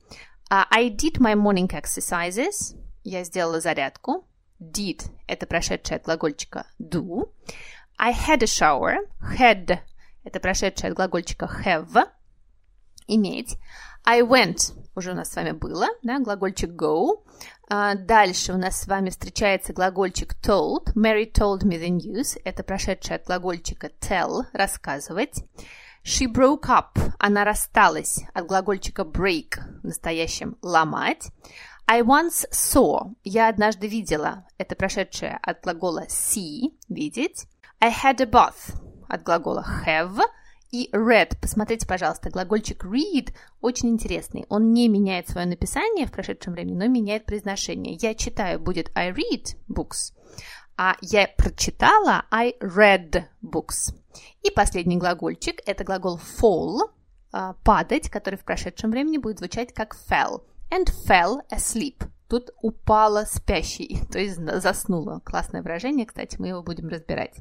Uh, 0.49 0.65
I 0.69 0.89
did 0.89 1.19
my 1.19 1.35
morning 1.35 1.67
exercises. 1.69 2.77
Я 3.03 3.23
сделала 3.23 3.59
зарядку. 3.59 4.25
Did– 4.61 5.09
это 5.27 5.45
прошедшее 5.47 5.97
от 5.97 6.03
глагольчика 6.03 6.67
do. 6.79 7.29
I 7.97 8.13
had 8.13 8.43
a 8.43 8.45
shower. 8.45 8.97
Had– 9.37 9.79
Это 10.23 10.39
прошедшее 10.39 10.91
от 10.91 10.97
глагольчика 10.97 11.49
have, 11.65 12.09
иметь. 13.07 13.57
I 14.05 14.21
went 14.21 14.73
уже 14.93 15.11
у 15.11 15.15
нас 15.15 15.31
с 15.31 15.35
вами 15.35 15.51
было, 15.51 15.87
да, 16.03 16.19
глагольчик 16.19 16.71
go. 16.71 17.23
А 17.69 17.95
дальше 17.95 18.53
у 18.53 18.57
нас 18.57 18.81
с 18.81 18.87
вами 18.87 19.09
встречается 19.09 19.73
глагольчик 19.73 20.35
told. 20.41 20.93
Mary 20.95 21.29
told 21.29 21.63
me 21.63 21.77
the 21.77 21.89
news. 21.89 22.39
Это 22.45 22.63
прошедшее 22.63 23.17
от 23.17 23.25
глагольчика 23.25 23.91
tell, 23.99 24.43
рассказывать. 24.53 25.43
She 26.05 26.31
broke 26.31 26.69
up. 26.69 26.97
Она 27.19 27.43
рассталась 27.43 28.21
от 28.33 28.45
глагольчика 28.47 29.01
break, 29.01 29.59
в 29.81 29.83
настоящем 29.83 30.57
ломать. 30.61 31.29
I 31.87 32.03
once 32.03 32.45
saw. 32.51 33.13
Я 33.25 33.49
однажды 33.49 33.87
видела. 33.87 34.45
Это 34.57 34.77
прошедшее 34.77 35.37
от 35.41 35.61
глагола 35.61 36.05
see, 36.07 36.73
видеть. 36.87 37.47
I 37.81 37.91
had 37.91 38.21
a 38.21 38.25
bath 38.25 38.79
от 39.09 39.23
глагола 39.23 39.65
have. 39.85 40.21
И 40.71 40.89
read, 40.91 41.37
посмотрите, 41.39 41.87
пожалуйста, 41.87 42.29
глагольчик 42.29 42.83
read 42.83 43.33
очень 43.61 43.89
интересный. 43.89 44.45
Он 44.49 44.73
не 44.73 44.89
меняет 44.89 45.29
свое 45.29 45.47
написание 45.47 46.05
в 46.05 46.11
прошедшем 46.11 46.53
времени, 46.53 46.75
но 46.75 46.87
меняет 46.87 47.25
произношение. 47.25 47.97
Я 48.01 48.13
читаю 48.15 48.59
будет 48.59 48.91
I 48.95 49.11
read 49.11 49.55
books, 49.69 50.13
а 50.75 50.95
я 51.01 51.27
прочитала 51.37 52.25
I 52.31 52.55
read 52.59 53.23
books. 53.41 53.95
И 54.43 54.51
последний 54.51 54.97
глагольчик– 54.97 55.61
это 55.65 55.83
глагол 55.83 56.19
fall, 56.19 56.89
а, 57.31 57.53
падать, 57.63 58.09
который 58.09 58.35
в 58.35 58.43
прошедшем 58.43 58.91
времени 58.91 59.17
будет 59.17 59.39
звучать 59.39 59.73
как 59.73 59.95
fell. 60.09 60.43
And 60.69 60.89
fell 61.07 61.41
asleep. 61.49 62.03
Тут 62.27 62.51
упала 62.61 63.23
спящий, 63.25 63.99
то 64.11 64.19
есть 64.19 64.35
заснула. 64.35 65.21
Классное 65.23 65.61
выражение, 65.61 66.05
кстати, 66.05 66.35
мы 66.39 66.49
его 66.49 66.61
будем 66.61 66.89
разбирать. 66.89 67.37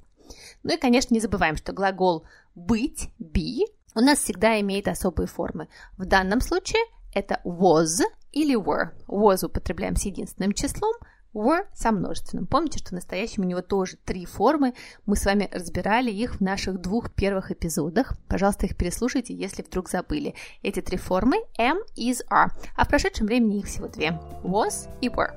Ну 0.63 0.75
и, 0.75 0.79
конечно, 0.79 1.15
не 1.15 1.21
забываем, 1.21 1.57
что 1.57 1.73
глагол 1.73 2.25
быть, 2.55 3.11
be, 3.21 3.67
у 3.95 4.01
нас 4.01 4.19
всегда 4.19 4.61
имеет 4.61 4.89
особые 4.89 5.27
формы. 5.27 5.69
В 5.97 6.05
данном 6.05 6.41
случае 6.41 6.83
это 7.15 7.41
was 7.45 8.03
или 8.33 8.55
were. 8.55 8.91
Was 9.09 9.45
употребляем 9.45 9.97
с 9.97 10.05
единственным 10.05 10.53
числом, 10.53 10.93
were 11.33 11.67
со 11.73 11.93
множественным. 11.93 12.47
Помните, 12.47 12.79
что 12.79 12.91
в 12.91 12.93
настоящем 12.93 13.43
у 13.43 13.47
него 13.47 13.63
тоже 13.63 13.97
три 14.05 14.27
формы. 14.27 14.75
Мы 15.07 15.17
с 15.17 15.25
вами 15.25 15.49
разбирали 15.51 16.11
их 16.11 16.37
в 16.37 16.41
наших 16.43 16.81
двух 16.81 17.11
первых 17.15 17.51
эпизодах. 17.51 18.19
Пожалуйста, 18.29 18.67
их 18.67 18.77
переслушайте, 18.77 19.35
если 19.35 19.63
вдруг 19.63 19.89
забыли. 19.89 20.35
Эти 20.63 20.81
три 20.81 20.99
формы 20.99 21.37
am, 21.59 21.79
is, 21.97 22.19
are. 22.31 22.51
А 22.77 22.85
в 22.85 22.89
прошедшем 22.89 23.27
времени 23.27 23.61
их 23.61 23.67
всего 23.67 23.89
две. 23.89 24.21
Was 24.43 24.91
и 25.01 25.09
were. 25.09 25.33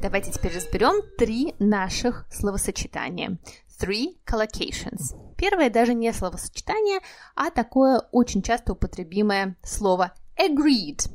Давайте 0.00 0.32
теперь 0.32 0.56
разберем 0.56 1.00
три 1.16 1.54
наших 1.60 2.26
словосочетания 2.28 3.38
three 3.80 4.16
collocations. 4.26 5.16
Первое 5.36 5.70
даже 5.70 5.94
не 5.94 6.12
словосочетание, 6.12 7.00
а 7.34 7.50
такое 7.50 8.00
очень 8.12 8.42
часто 8.42 8.72
употребимое 8.72 9.56
слово 9.62 10.12
agreed. 10.36 11.10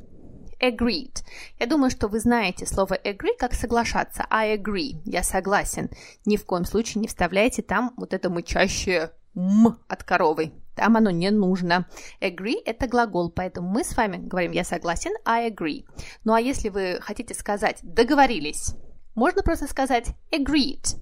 Agreed. 0.60 1.22
Я 1.58 1.66
думаю, 1.66 1.90
что 1.90 2.08
вы 2.08 2.18
знаете 2.18 2.66
слово 2.66 2.94
agree 2.94 3.36
как 3.38 3.54
соглашаться. 3.54 4.26
I 4.28 4.56
agree. 4.56 5.00
Я 5.04 5.22
согласен. 5.22 5.88
Ни 6.24 6.36
в 6.36 6.44
коем 6.44 6.64
случае 6.64 7.00
не 7.00 7.06
вставляйте 7.06 7.62
там 7.62 7.94
вот 7.96 8.12
это 8.12 8.28
мычащее 8.28 9.12
м 9.36 9.78
от 9.86 10.02
коровы. 10.02 10.52
Там 10.74 10.96
оно 10.96 11.10
не 11.10 11.30
нужно. 11.30 11.86
Agree– 12.20 12.56
это 12.64 12.86
глагол, 12.86 13.30
поэтому 13.30 13.68
мы 13.68 13.82
с 13.82 13.96
вами 13.96 14.16
говорим 14.16 14.52
«я 14.52 14.62
согласен», 14.62 15.10
I 15.24 15.50
agree. 15.50 15.84
Ну 16.22 16.32
а 16.34 16.40
если 16.40 16.68
вы 16.68 16.98
хотите 17.00 17.34
сказать 17.34 17.78
«договорились», 17.82 18.74
можно 19.16 19.42
просто 19.42 19.66
сказать 19.66 20.06
agreed. 20.30 20.96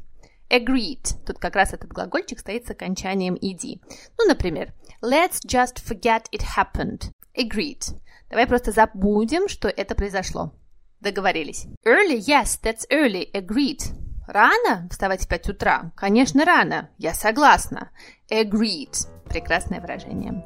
Agreed. 0.48 1.16
Тут 1.26 1.38
как 1.38 1.56
раз 1.56 1.72
этот 1.72 1.90
глагольчик 1.90 2.38
стоит 2.38 2.66
с 2.66 2.70
окончанием 2.70 3.34
ed. 3.34 3.80
Ну, 4.18 4.26
например, 4.26 4.72
let's 5.02 5.40
just 5.44 5.82
forget 5.84 6.26
it 6.32 6.42
happened. 6.56 7.10
Agreed. 7.36 7.94
Давай 8.30 8.46
просто 8.46 8.72
забудем, 8.72 9.48
что 9.48 9.68
это 9.68 9.94
произошло. 9.94 10.52
Договорились. 11.00 11.66
Early, 11.84 12.18
yes, 12.18 12.58
that's 12.62 12.86
early. 12.90 13.30
Agreed. 13.32 13.80
Рано 14.26 14.88
вставать 14.90 15.24
в 15.24 15.28
5 15.28 15.50
утра? 15.50 15.92
Конечно, 15.96 16.44
рано. 16.44 16.90
Я 16.98 17.14
согласна. 17.14 17.90
Agreed. 18.30 18.96
Прекрасное 19.28 19.80
выражение. 19.80 20.44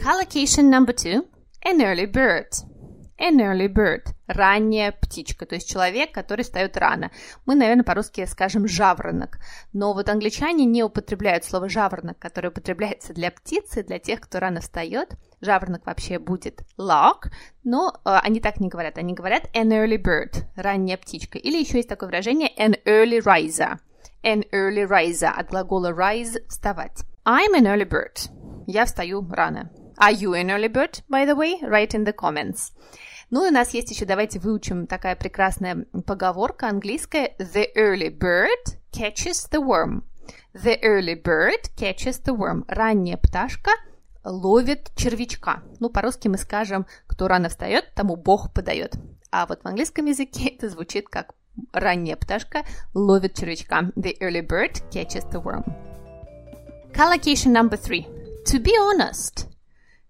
Collocation 0.00 0.70
number 0.70 0.94
two. 0.94 1.26
An 1.64 1.80
early 1.80 2.06
bird. 2.06 2.48
An 3.18 3.40
early 3.40 3.66
bird– 3.68 4.02
ранняя 4.28 4.92
птичка, 4.92 5.46
то 5.46 5.56
есть 5.56 5.68
человек, 5.68 6.12
который 6.12 6.42
встает 6.42 6.76
рано. 6.76 7.10
Мы, 7.46 7.54
наверное, 7.54 7.82
по-русски 7.82 8.26
скажем 8.26 8.68
жаворонок, 8.68 9.38
но 9.72 9.94
вот 9.94 10.08
англичане 10.08 10.64
не 10.66 10.84
употребляют 10.84 11.44
слово 11.44 11.68
жаворонок, 11.68 12.18
которое 12.18 12.50
употребляется 12.50 13.14
для 13.14 13.30
птицы, 13.30 13.82
для 13.82 13.98
тех, 13.98 14.20
кто 14.20 14.38
рано 14.38 14.60
встает. 14.60 15.14
Жаворонок 15.40 15.86
вообще 15.86 16.18
будет 16.18 16.62
lark, 16.78 17.30
но 17.64 18.00
э, 18.04 18.10
они 18.22 18.40
так 18.40 18.60
не 18.60 18.68
говорят, 18.68 18.98
они 18.98 19.14
говорят 19.14 19.44
an 19.54 19.70
early 19.70 20.00
bird– 20.00 20.44
ранняя 20.56 20.96
птичка. 20.96 21.38
Или 21.38 21.58
еще 21.58 21.78
есть 21.78 21.88
такое 21.88 22.08
выражение 22.08 22.50
an 22.58 22.76
early 22.84 23.20
riser. 23.20 23.78
An 24.22 24.44
early 24.52 24.86
riser 24.86 25.30
от 25.34 25.48
глагола 25.50 25.92
rise– 25.92 26.44
вставать. 26.48 27.04
I'm 27.24 27.54
an 27.54 27.66
early 27.66 27.88
bird. 27.88 28.30
Я 28.66 28.84
встаю 28.84 29.26
рано. 29.30 29.70
Are 30.00 30.12
you 30.12 30.34
an 30.34 30.50
early 30.50 30.68
bird, 30.68 31.02
by 31.08 31.24
the 31.24 31.34
way? 31.34 31.58
Write 31.62 31.94
in 31.94 32.04
the 32.04 32.12
comments. 32.12 32.72
Ну 33.30 33.44
и 33.44 33.48
у 33.48 33.52
нас 33.52 33.74
есть 33.74 33.90
еще, 33.90 34.06
давайте 34.06 34.38
выучим 34.38 34.86
такая 34.86 35.14
прекрасная 35.14 35.84
поговорка 36.06 36.68
английская. 36.68 37.34
The 37.38 37.66
early 37.76 38.10
bird 38.10 38.78
catches 38.90 39.50
the 39.50 39.60
worm. 39.60 40.02
The 40.54 40.80
early 40.82 41.14
bird 41.14 41.70
catches 41.76 42.22
the 42.24 42.34
worm. 42.34 42.64
Ранняя 42.68 43.18
пташка 43.18 43.72
ловит 44.24 44.90
червячка. 44.96 45.62
Ну, 45.78 45.90
по-русски 45.90 46.28
мы 46.28 46.38
скажем, 46.38 46.86
кто 47.06 47.28
рано 47.28 47.50
встает, 47.50 47.92
тому 47.94 48.16
Бог 48.16 48.52
подает. 48.54 48.94
А 49.30 49.46
вот 49.46 49.62
в 49.62 49.66
английском 49.66 50.06
языке 50.06 50.48
это 50.48 50.70
звучит 50.70 51.08
как 51.08 51.34
ранняя 51.72 52.16
пташка 52.16 52.64
ловит 52.94 53.34
червячка. 53.34 53.92
The 53.94 54.16
early 54.20 54.46
bird 54.46 54.82
catches 54.90 55.30
the 55.30 55.42
worm. 55.42 55.64
Collocation 56.94 57.52
number 57.52 57.76
three. 57.76 58.06
To 58.46 58.58
be 58.58 58.72
honest. 58.78 59.48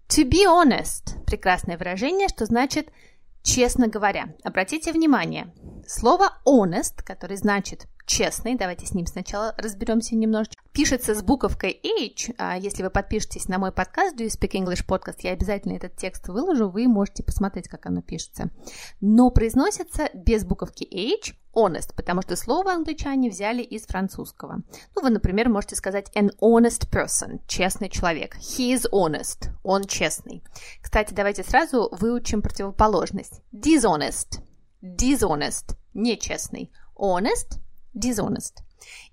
To 0.07 0.23
be 0.23 0.45
honest. 0.45 1.23
Прекрасное 1.25 1.77
выражение, 1.77 2.29
что 2.29 2.45
значит 2.45 2.89
честно 3.43 3.87
говоря. 3.87 4.35
Обратите 4.43 4.91
внимание, 4.91 5.53
слово 5.87 6.37
honest, 6.45 7.03
который 7.03 7.37
значит 7.37 7.87
честный, 8.05 8.55
давайте 8.55 8.87
с 8.87 8.93
ним 8.93 9.05
сначала 9.05 9.53
разберемся 9.57 10.15
немножечко, 10.15 10.61
пишется 10.71 11.13
с 11.13 11.21
буковкой 11.21 11.79
H. 11.83 12.31
А 12.37 12.57
если 12.57 12.81
вы 12.81 12.89
подпишетесь 12.89 13.47
на 13.47 13.59
мой 13.59 13.71
подкаст 13.71 14.15
Do 14.15 14.25
You 14.25 14.29
Speak 14.29 14.51
English 14.51 14.85
Podcast, 14.85 15.19
я 15.19 15.31
обязательно 15.31 15.73
этот 15.73 15.95
текст 15.95 16.27
выложу, 16.27 16.69
вы 16.69 16.87
можете 16.87 17.23
посмотреть, 17.23 17.67
как 17.67 17.85
оно 17.85 18.01
пишется. 18.01 18.49
Но 18.99 19.29
произносится 19.29 20.09
без 20.13 20.43
буковки 20.43 20.83
H, 20.91 21.35
honest, 21.59 21.93
потому 21.95 22.21
что 22.21 22.35
слово 22.35 22.73
англичане 22.73 23.29
взяли 23.29 23.61
из 23.61 23.85
французского. 23.85 24.61
Ну, 24.95 25.01
вы, 25.01 25.09
например, 25.09 25.49
можете 25.49 25.75
сказать 25.75 26.11
an 26.15 26.31
honest 26.41 26.89
person, 26.89 27.41
честный 27.47 27.89
человек. 27.89 28.35
He 28.37 28.73
is 28.73 28.85
honest, 28.91 29.49
он 29.63 29.83
честный. 29.83 30.43
Кстати, 30.81 31.13
давайте 31.13 31.43
сразу 31.43 31.89
выучим 31.91 32.41
противоположность. 32.41 33.41
Dishonest, 33.53 34.39
dishonest, 34.81 35.75
нечестный. 35.93 36.71
Honest, 36.95 37.59
dishonest. 37.93 38.63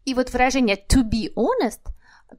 И 0.04 0.14
вот 0.14 0.32
выражение 0.32 0.76
to 0.76 1.02
be 1.02 1.32
honest 1.34 1.80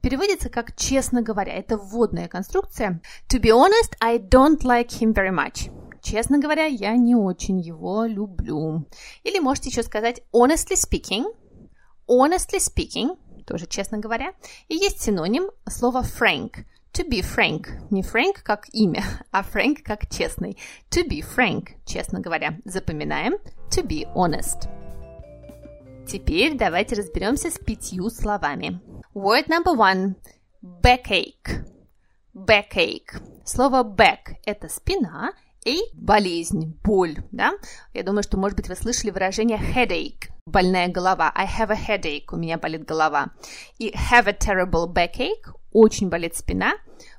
переводится 0.02 0.48
как 0.48 0.76
«честно 0.76 1.22
говоря». 1.22 1.54
Это 1.54 1.76
вводная 1.76 2.28
конструкция. 2.28 3.00
To 3.28 3.40
be 3.40 3.50
honest, 3.50 3.96
I 4.00 4.18
don't 4.18 4.60
like 4.62 4.90
him 5.00 5.12
very 5.12 5.30
much. 5.30 5.70
Честно 6.02 6.38
говоря, 6.38 6.64
я 6.64 6.96
не 6.96 7.14
очень 7.14 7.60
его 7.60 8.04
люблю. 8.04 8.86
Или 9.24 9.40
можете 9.40 9.70
еще 9.70 9.82
сказать 9.82 10.22
honestly 10.32 10.76
speaking. 10.76 11.24
Honestly 12.08 12.58
speaking, 12.58 13.18
тоже 13.46 13.66
честно 13.66 13.98
говоря. 13.98 14.32
И 14.68 14.74
есть 14.74 15.00
синоним 15.00 15.50
слова 15.68 16.02
frank. 16.02 16.64
To 16.92 17.08
be 17.08 17.20
frank. 17.20 17.68
Не 17.90 18.02
frank 18.02 18.42
как 18.42 18.66
имя, 18.72 19.04
а 19.30 19.42
frank 19.42 19.82
как 19.84 20.08
честный. 20.08 20.56
To 20.90 21.06
be 21.06 21.22
frank, 21.22 21.70
честно 21.84 22.20
говоря. 22.20 22.58
Запоминаем. 22.64 23.34
To 23.70 23.86
be 23.86 24.04
honest. 24.14 24.68
Теперь 26.06 26.56
давайте 26.56 26.94
разберемся 26.94 27.50
с 27.50 27.58
пятью 27.58 28.08
словами. 28.08 28.80
Word 29.14 29.48
number 29.48 29.76
one. 29.76 30.14
Backache. 30.62 31.64
Backache. 32.34 33.20
Слово 33.44 33.82
back– 33.82 34.36
это 34.44 34.68
спина, 34.68 35.32
и 35.68 35.80
болезнь, 35.94 36.78
боль, 36.82 37.16
да? 37.32 37.52
Я 37.92 38.02
думаю, 38.02 38.22
что, 38.22 38.36
может 38.38 38.56
быть, 38.56 38.68
вы 38.68 38.74
слышали 38.74 39.10
выражение 39.10 39.58
headache, 39.58 40.30
больная 40.46 40.88
голова. 40.88 41.32
I 41.34 41.46
have 41.46 41.70
a 41.70 41.76
headache, 41.76 42.26
у 42.32 42.36
меня 42.36 42.58
болит 42.58 42.84
голова. 42.84 43.28
И 43.78 43.90
have 43.90 44.26
a 44.26 44.32
terrible 44.32 44.86
backache, 44.86 45.52
очень 45.72 46.08
болит 46.08 46.36
спина, 46.36 46.74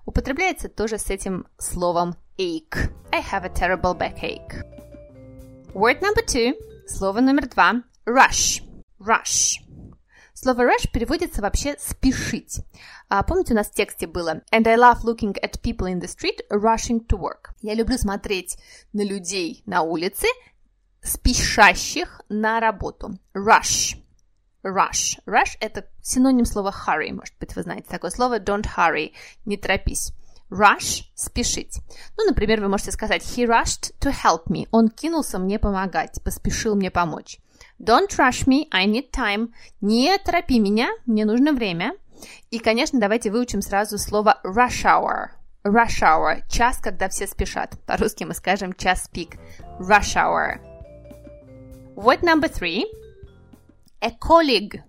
употребляется 0.06 0.70
тоже 0.70 0.98
с 0.98 1.10
этим 1.10 1.48
словом 1.58 2.16
ache. 2.38 2.92
I 3.12 3.22
have 3.22 3.46
a 3.46 3.50
terrible 3.50 3.96
backache. 3.98 4.64
Word 5.74 6.02
number 6.02 6.26
two, 6.26 6.56
слово 6.88 7.22
номер 7.22 7.48
два, 7.48 7.84
rush. 8.06 8.64
Rush. 9.00 9.60
Слово 10.42 10.62
rush 10.62 10.90
переводится 10.90 11.42
вообще 11.42 11.76
«спешить». 11.80 12.62
А, 13.10 13.24
помните, 13.24 13.52
у 13.52 13.58
нас 13.58 13.68
в 13.68 13.74
тексте 13.74 14.08
было 14.08 14.42
«And 14.54 14.66
I 14.70 14.78
love 14.78 15.04
looking 15.04 15.34
at 15.34 15.60
people 15.62 15.92
in 15.92 16.00
the 16.00 16.08
street 16.08 16.40
rushing 16.50 17.06
to 17.08 17.20
work». 17.20 17.52
Я 17.60 17.74
люблю 17.74 17.98
смотреть 17.98 18.58
на 18.94 19.02
людей 19.02 19.64
на 19.66 19.82
улице, 19.82 20.28
спешащих 21.02 22.22
на 22.30 22.62
работу. 22.62 23.20
Rush. 23.36 23.98
Rush. 24.64 25.20
Rush– 25.26 25.58
это 25.60 25.90
синоним 26.02 26.46
слова 26.46 26.74
hurry. 26.88 27.12
Может 27.12 27.36
быть, 27.38 27.58
вы 27.58 27.64
знаете 27.64 27.90
такое 27.90 28.10
слово. 28.10 28.40
Don't 28.40 28.66
hurry. 28.78 29.12
Не 29.44 29.58
торопись. 29.58 30.14
Rush– 30.50 31.04
спешить. 31.16 31.82
Ну, 32.18 32.26
например, 32.26 32.62
вы 32.62 32.70
можете 32.70 32.94
сказать 32.94 33.24
He 33.24 33.46
rushed 33.46 33.94
to 34.00 34.14
help 34.24 34.46
me. 34.46 34.70
Он 34.72 34.88
кинулся 34.88 35.38
мне 35.38 35.60
помогать, 35.60 36.24
поспешил 36.24 36.78
мне 36.78 36.90
помочь. 36.90 37.40
Don't 37.80 38.18
rush 38.18 38.46
me, 38.46 38.68
I 38.72 38.86
need 38.86 39.12
time. 39.12 39.54
Не 39.82 40.18
торопи 40.18 40.60
меня, 40.60 40.90
мне 41.06 41.26
нужно 41.26 41.54
время. 41.54 41.94
И, 42.52 42.60
конечно, 42.60 43.00
давайте 43.00 43.32
выучим 43.32 43.62
сразу 43.62 43.98
слово 43.98 44.40
rush 44.44 44.84
hour. 44.84 45.30
Rush 45.64 46.02
hour– 46.02 46.42
час, 46.50 46.80
когда 46.82 47.10
все 47.10 47.28
спешат. 47.28 47.78
По-русски 47.86 48.24
мы 48.26 48.34
скажем 48.34 48.74
час 48.74 49.10
пик. 49.12 49.36
Rush 49.80 50.16
hour. 50.16 50.60
Word 51.96 52.22
number 52.22 52.50
three– 52.50 52.84
A 54.02 54.12
colleague. 54.12 54.82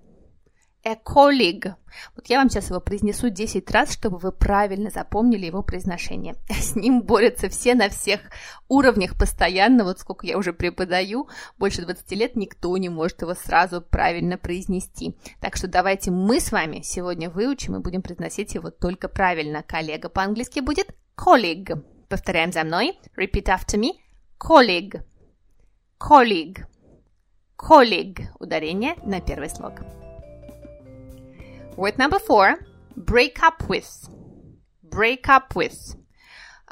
Colleague. 0.85 1.75
Вот 2.17 2.27
я 2.29 2.39
вам 2.39 2.49
сейчас 2.49 2.71
его 2.71 2.81
произнесу 2.81 3.29
10 3.29 3.71
раз, 3.71 3.93
чтобы 3.93 4.19
вы 4.19 4.33
правильно 4.33 4.91
запомнили 4.91 5.47
его 5.47 5.63
произношение. 5.63 6.35
С 6.49 6.75
ним 6.75 7.03
борются 7.03 7.49
все 7.49 7.75
на 7.75 7.89
всех 7.89 8.21
уровнях 8.69 9.19
постоянно. 9.19 9.85
Вот 9.85 9.99
сколько 9.99 10.27
я 10.27 10.39
уже 10.39 10.53
преподаю, 10.53 11.29
больше 11.59 11.83
20 11.83 12.11
лет, 12.13 12.37
никто 12.37 12.77
не 12.77 12.89
может 12.89 13.23
его 13.23 13.35
сразу 13.35 13.83
правильно 13.83 14.39
произнести. 14.39 15.17
Так 15.41 15.57
что 15.57 15.69
давайте 15.69 16.11
мы 16.11 16.41
с 16.41 16.53
вами 16.53 16.81
сегодня 16.83 17.29
выучим 17.31 17.77
и 17.77 17.81
будем 17.81 18.03
произносить 18.03 18.55
его 18.55 18.71
только 18.71 19.09
правильно. 19.09 19.63
Коллега 19.63 20.09
по-английски 20.09 20.61
будет 20.61 20.95
colleague. 21.17 21.85
Повторяем 22.09 22.53
за 22.53 22.65
мной. 22.65 22.99
Repeat 23.17 23.45
after 23.45 23.79
me. 23.79 23.93
Colleague. 24.39 25.03
Colleague 25.99 26.65
colleague. 27.61 28.29
Ударение 28.39 28.95
на 29.05 29.21
первый 29.21 29.51
слог. 29.51 29.75
Word 31.77 31.99
number 31.99 32.19
four. 32.19 32.59
Break 32.97 33.43
up 33.43 33.69
with. 33.69 34.09
Break 34.83 35.29
up 35.29 35.55
with. 35.55 35.97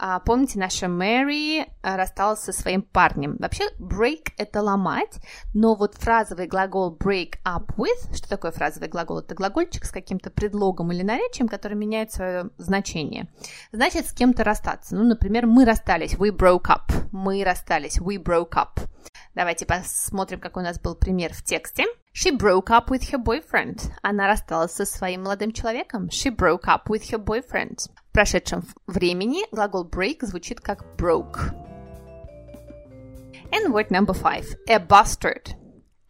А, 0.00 0.20
помните, 0.20 0.60
наша 0.60 0.86
Мэри 0.86 1.66
а, 1.82 1.96
рассталась 1.96 2.40
со 2.40 2.52
своим 2.52 2.82
парнем. 2.82 3.36
Вообще, 3.38 3.64
break– 3.80 4.28
это 4.36 4.62
ломать, 4.62 5.18
но 5.54 5.74
вот 5.74 5.96
фразовый 5.96 6.46
глагол 6.46 6.96
break 6.96 7.34
up 7.44 7.74
with, 7.76 8.14
что 8.14 8.28
такое 8.28 8.52
фразовый 8.52 8.88
глагол? 8.88 9.18
Это 9.18 9.34
глагольчик 9.34 9.84
с 9.84 9.90
каким-то 9.90 10.30
предлогом 10.30 10.92
или 10.92 11.02
наречием, 11.02 11.48
который 11.48 11.74
меняет 11.74 12.12
свое 12.12 12.50
значение. 12.58 13.28
Значит, 13.72 14.06
с 14.06 14.12
кем-то 14.12 14.44
расстаться. 14.44 14.94
Ну, 14.94 15.02
например, 15.02 15.46
мы 15.46 15.64
расстались, 15.64 16.14
we 16.14 16.30
broke 16.30 16.68
up. 16.68 16.92
Мы 17.10 17.42
расстались, 17.42 17.98
we 17.98 18.22
broke 18.22 18.52
up. 18.52 18.78
Давайте 19.34 19.66
посмотрим, 19.66 20.38
какой 20.38 20.62
у 20.62 20.66
нас 20.66 20.78
был 20.78 20.94
пример 20.94 21.32
в 21.32 21.42
тексте. 21.42 21.86
She 22.20 22.32
broke 22.32 22.72
up 22.72 22.90
with 22.90 23.12
her 23.12 23.18
boyfriend. 23.22 23.92
Она 24.02 24.26
рассталась 24.26 24.72
со 24.72 24.84
своим 24.84 25.22
молодым 25.22 25.52
человеком. 25.52 26.08
She 26.08 26.34
broke 26.34 26.66
up 26.66 26.88
with 26.88 27.08
her 27.12 27.24
boyfriend. 27.24 27.88
В 28.08 28.12
прошедшем 28.12 28.64
времени 28.88 29.44
глагол 29.52 29.88
break 29.88 30.26
звучит 30.26 30.60
как 30.60 30.84
broke. 30.96 31.54
And 33.52 33.72
word 33.72 33.90
number 33.90 34.14
five. 34.14 34.44
A 34.66 34.80
bastard. 34.80 35.54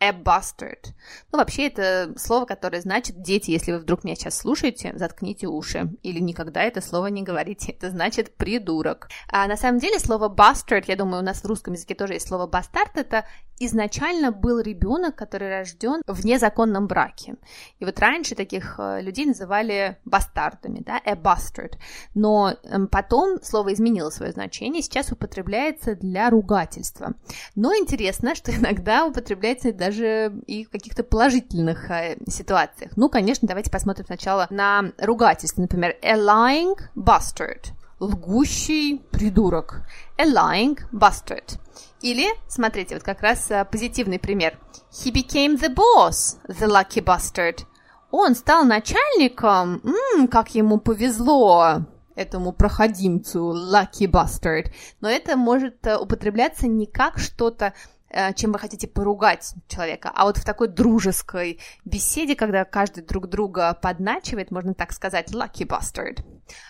A 0.00 0.12
bastard. 0.12 0.94
Ну, 1.30 1.40
вообще, 1.40 1.66
это 1.66 2.14
слово, 2.16 2.46
которое 2.46 2.80
значит 2.80 3.20
«дети». 3.20 3.50
Если 3.50 3.72
вы 3.72 3.78
вдруг 3.78 4.04
меня 4.04 4.14
сейчас 4.14 4.38
слушаете, 4.38 4.96
заткните 4.96 5.48
уши. 5.48 5.90
Или 6.02 6.20
никогда 6.20 6.62
это 6.62 6.80
слово 6.80 7.08
не 7.08 7.22
говорите. 7.22 7.72
Это 7.72 7.90
значит 7.90 8.36
«придурок». 8.36 9.08
А 9.28 9.46
на 9.46 9.56
самом 9.56 9.78
деле 9.78 9.98
слово 9.98 10.34
bastard, 10.34 10.84
я 10.86 10.96
думаю, 10.96 11.20
у 11.22 11.26
нас 11.26 11.42
в 11.42 11.46
русском 11.46 11.74
языке 11.74 11.94
тоже 11.94 12.14
есть 12.14 12.28
слово 12.28 12.46
бастард, 12.46 12.96
это 12.96 13.26
изначально 13.60 14.32
был 14.32 14.60
ребенок, 14.60 15.16
который 15.16 15.48
рожден 15.48 16.02
в 16.06 16.24
незаконном 16.24 16.86
браке. 16.86 17.36
И 17.78 17.84
вот 17.84 17.98
раньше 17.98 18.34
таких 18.34 18.76
э, 18.78 19.00
людей 19.00 19.26
называли 19.26 19.98
бастардами, 20.04 20.80
да, 20.80 21.00
a 21.04 21.14
bastard. 21.14 21.74
Но 22.14 22.54
эм, 22.64 22.88
потом 22.88 23.42
слово 23.42 23.72
изменило 23.74 24.10
свое 24.10 24.32
значение, 24.32 24.82
сейчас 24.82 25.12
употребляется 25.12 25.94
для 25.94 26.30
ругательства. 26.30 27.14
Но 27.54 27.74
интересно, 27.74 28.34
что 28.34 28.54
иногда 28.54 29.06
употребляется 29.06 29.72
даже 29.72 30.32
и 30.46 30.64
в 30.64 30.70
каких-то 30.70 31.02
положительных 31.02 31.90
э, 31.90 32.16
ситуациях. 32.28 32.92
Ну, 32.96 33.08
конечно, 33.08 33.46
давайте 33.48 33.70
посмотрим 33.70 34.06
сначала 34.06 34.46
на 34.50 34.92
ругательство. 34.98 35.62
Например, 35.62 35.96
a 36.02 36.16
lying 36.16 36.76
bastard. 36.94 37.77
Лгущий 38.00 39.00
придурок. 39.10 39.82
A 40.16 40.24
lying 40.24 40.78
bastard. 40.92 41.58
Или, 42.00 42.26
смотрите, 42.48 42.94
вот 42.94 43.02
как 43.02 43.22
раз 43.22 43.50
а, 43.50 43.64
позитивный 43.64 44.18
пример. 44.18 44.58
He 44.90 45.12
became 45.12 45.58
the 45.58 45.74
boss, 45.74 46.38
the 46.48 46.66
lucky 46.66 47.02
bastard. 47.02 47.66
Он 48.10 48.34
стал 48.34 48.64
начальником, 48.64 49.82
М, 50.16 50.28
как 50.28 50.54
ему 50.54 50.78
повезло 50.78 51.82
этому 52.14 52.52
проходимцу, 52.52 53.52
lucky 53.52 54.06
bastard. 54.10 54.72
Но 55.00 55.08
это 55.08 55.36
может 55.36 55.86
э, 55.86 55.96
употребляться 55.96 56.66
не 56.66 56.86
как 56.86 57.18
что-то 57.18 57.74
Э, 58.10 58.32
чем 58.32 58.52
вы 58.52 58.58
хотите 58.58 58.88
поругать 58.88 59.54
человека, 59.68 60.10
а 60.14 60.24
вот 60.24 60.38
в 60.38 60.44
такой 60.44 60.68
дружеской 60.68 61.60
беседе, 61.84 62.34
когда 62.34 62.64
каждый 62.64 63.04
друг 63.04 63.28
друга 63.28 63.74
подначивает, 63.74 64.50
можно 64.50 64.72
так 64.72 64.92
сказать, 64.92 65.30
lucky 65.32 65.66
bastard. 65.66 66.24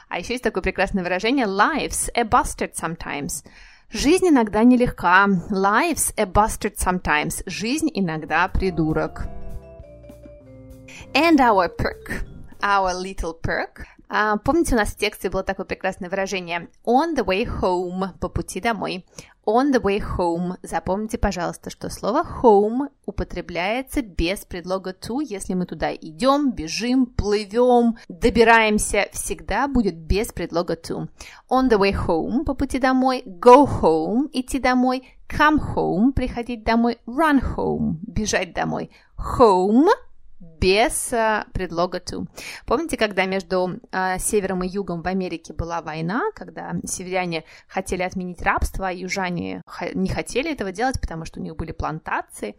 А 0.09 0.19
еще 0.19 0.35
есть 0.35 0.45
такое 0.45 0.63
прекрасное 0.63 1.03
выражение 1.03 1.47
life's 1.47 2.11
a 2.15 2.23
bastard 2.23 2.73
sometimes. 2.75 3.45
Жизнь 3.91 4.29
иногда 4.29 4.65
нелегка. 4.65 5.27
Life's 5.51 6.13
a 6.17 6.25
bastard 6.25 6.77
sometimes. 6.77 7.43
Жизнь 7.47 7.89
иногда 7.95 8.49
придурок. 8.49 9.27
And 11.15 11.39
our 11.41 11.69
perk. 11.69 12.25
Our 12.61 12.93
little 12.95 13.35
perk. 13.41 13.87
А, 14.09 14.39
помните, 14.39 14.75
у 14.75 14.79
нас 14.79 14.91
в 14.91 14.97
тексте 14.97 15.29
было 15.29 15.43
такое 15.43 15.67
прекрасное 15.67 16.09
выражение 16.09 16.69
on 16.87 17.15
the 17.15 17.25
way 17.25 17.45
home, 17.45 18.19
по 18.21 18.29
пути 18.29 18.61
домой. 18.61 19.05
On 19.47 19.73
the 19.73 19.81
way 19.81 19.99
home. 19.99 20.57
Запомните, 20.63 21.17
пожалуйста, 21.17 21.71
что 21.71 21.89
слово 21.89 22.23
home 22.43 22.91
употребляется 23.07 24.03
без 24.03 24.41
предлога 24.45 24.91
to, 24.91 25.21
если 25.23 25.55
мы 25.55 25.65
туда 25.65 25.95
идем, 25.95 26.53
бежим, 26.53 27.07
плывем, 27.07 27.97
добираемся, 28.09 29.09
всегда 29.13 29.69
будет 29.69 29.97
без 29.97 30.33
предлога 30.33 30.75
to. 30.75 31.09
On 31.51 31.69
the 31.69 31.79
way 31.79 31.95
home, 31.95 32.45
по 32.45 32.55
пути 32.55 32.79
домой, 32.79 33.23
go 33.25 33.67
home, 33.67 34.29
идти 34.33 34.59
домой, 34.59 35.17
come 35.29 35.59
home, 35.75 36.13
приходить 36.13 36.65
домой, 36.65 36.99
run 37.07 37.43
home, 37.57 37.97
бежать 38.07 38.53
домой. 38.53 38.91
Home– 39.39 39.89
без 40.61 41.13
а, 41.13 41.47
предлога 41.53 41.99
to. 41.99 42.27
Помните, 42.67 42.97
когда 42.97 43.25
между 43.27 43.81
а, 43.93 44.19
севером 44.19 44.63
и 44.63 44.69
югом 44.69 45.03
в 45.03 45.07
Америке 45.07 45.53
была 45.53 45.83
война, 45.83 46.23
когда 46.35 46.75
северяне 46.85 47.45
хотели 47.67 48.03
отменить 48.03 48.43
рабство, 48.43 48.89
а 48.89 48.93
южане 48.93 49.63
не 49.95 50.09
хотели 50.09 50.53
этого 50.53 50.73
делать, 50.73 51.01
потому 51.01 51.25
что 51.25 51.41
у 51.41 51.43
них 51.43 51.57
были 51.57 51.73
плантации, 51.73 52.57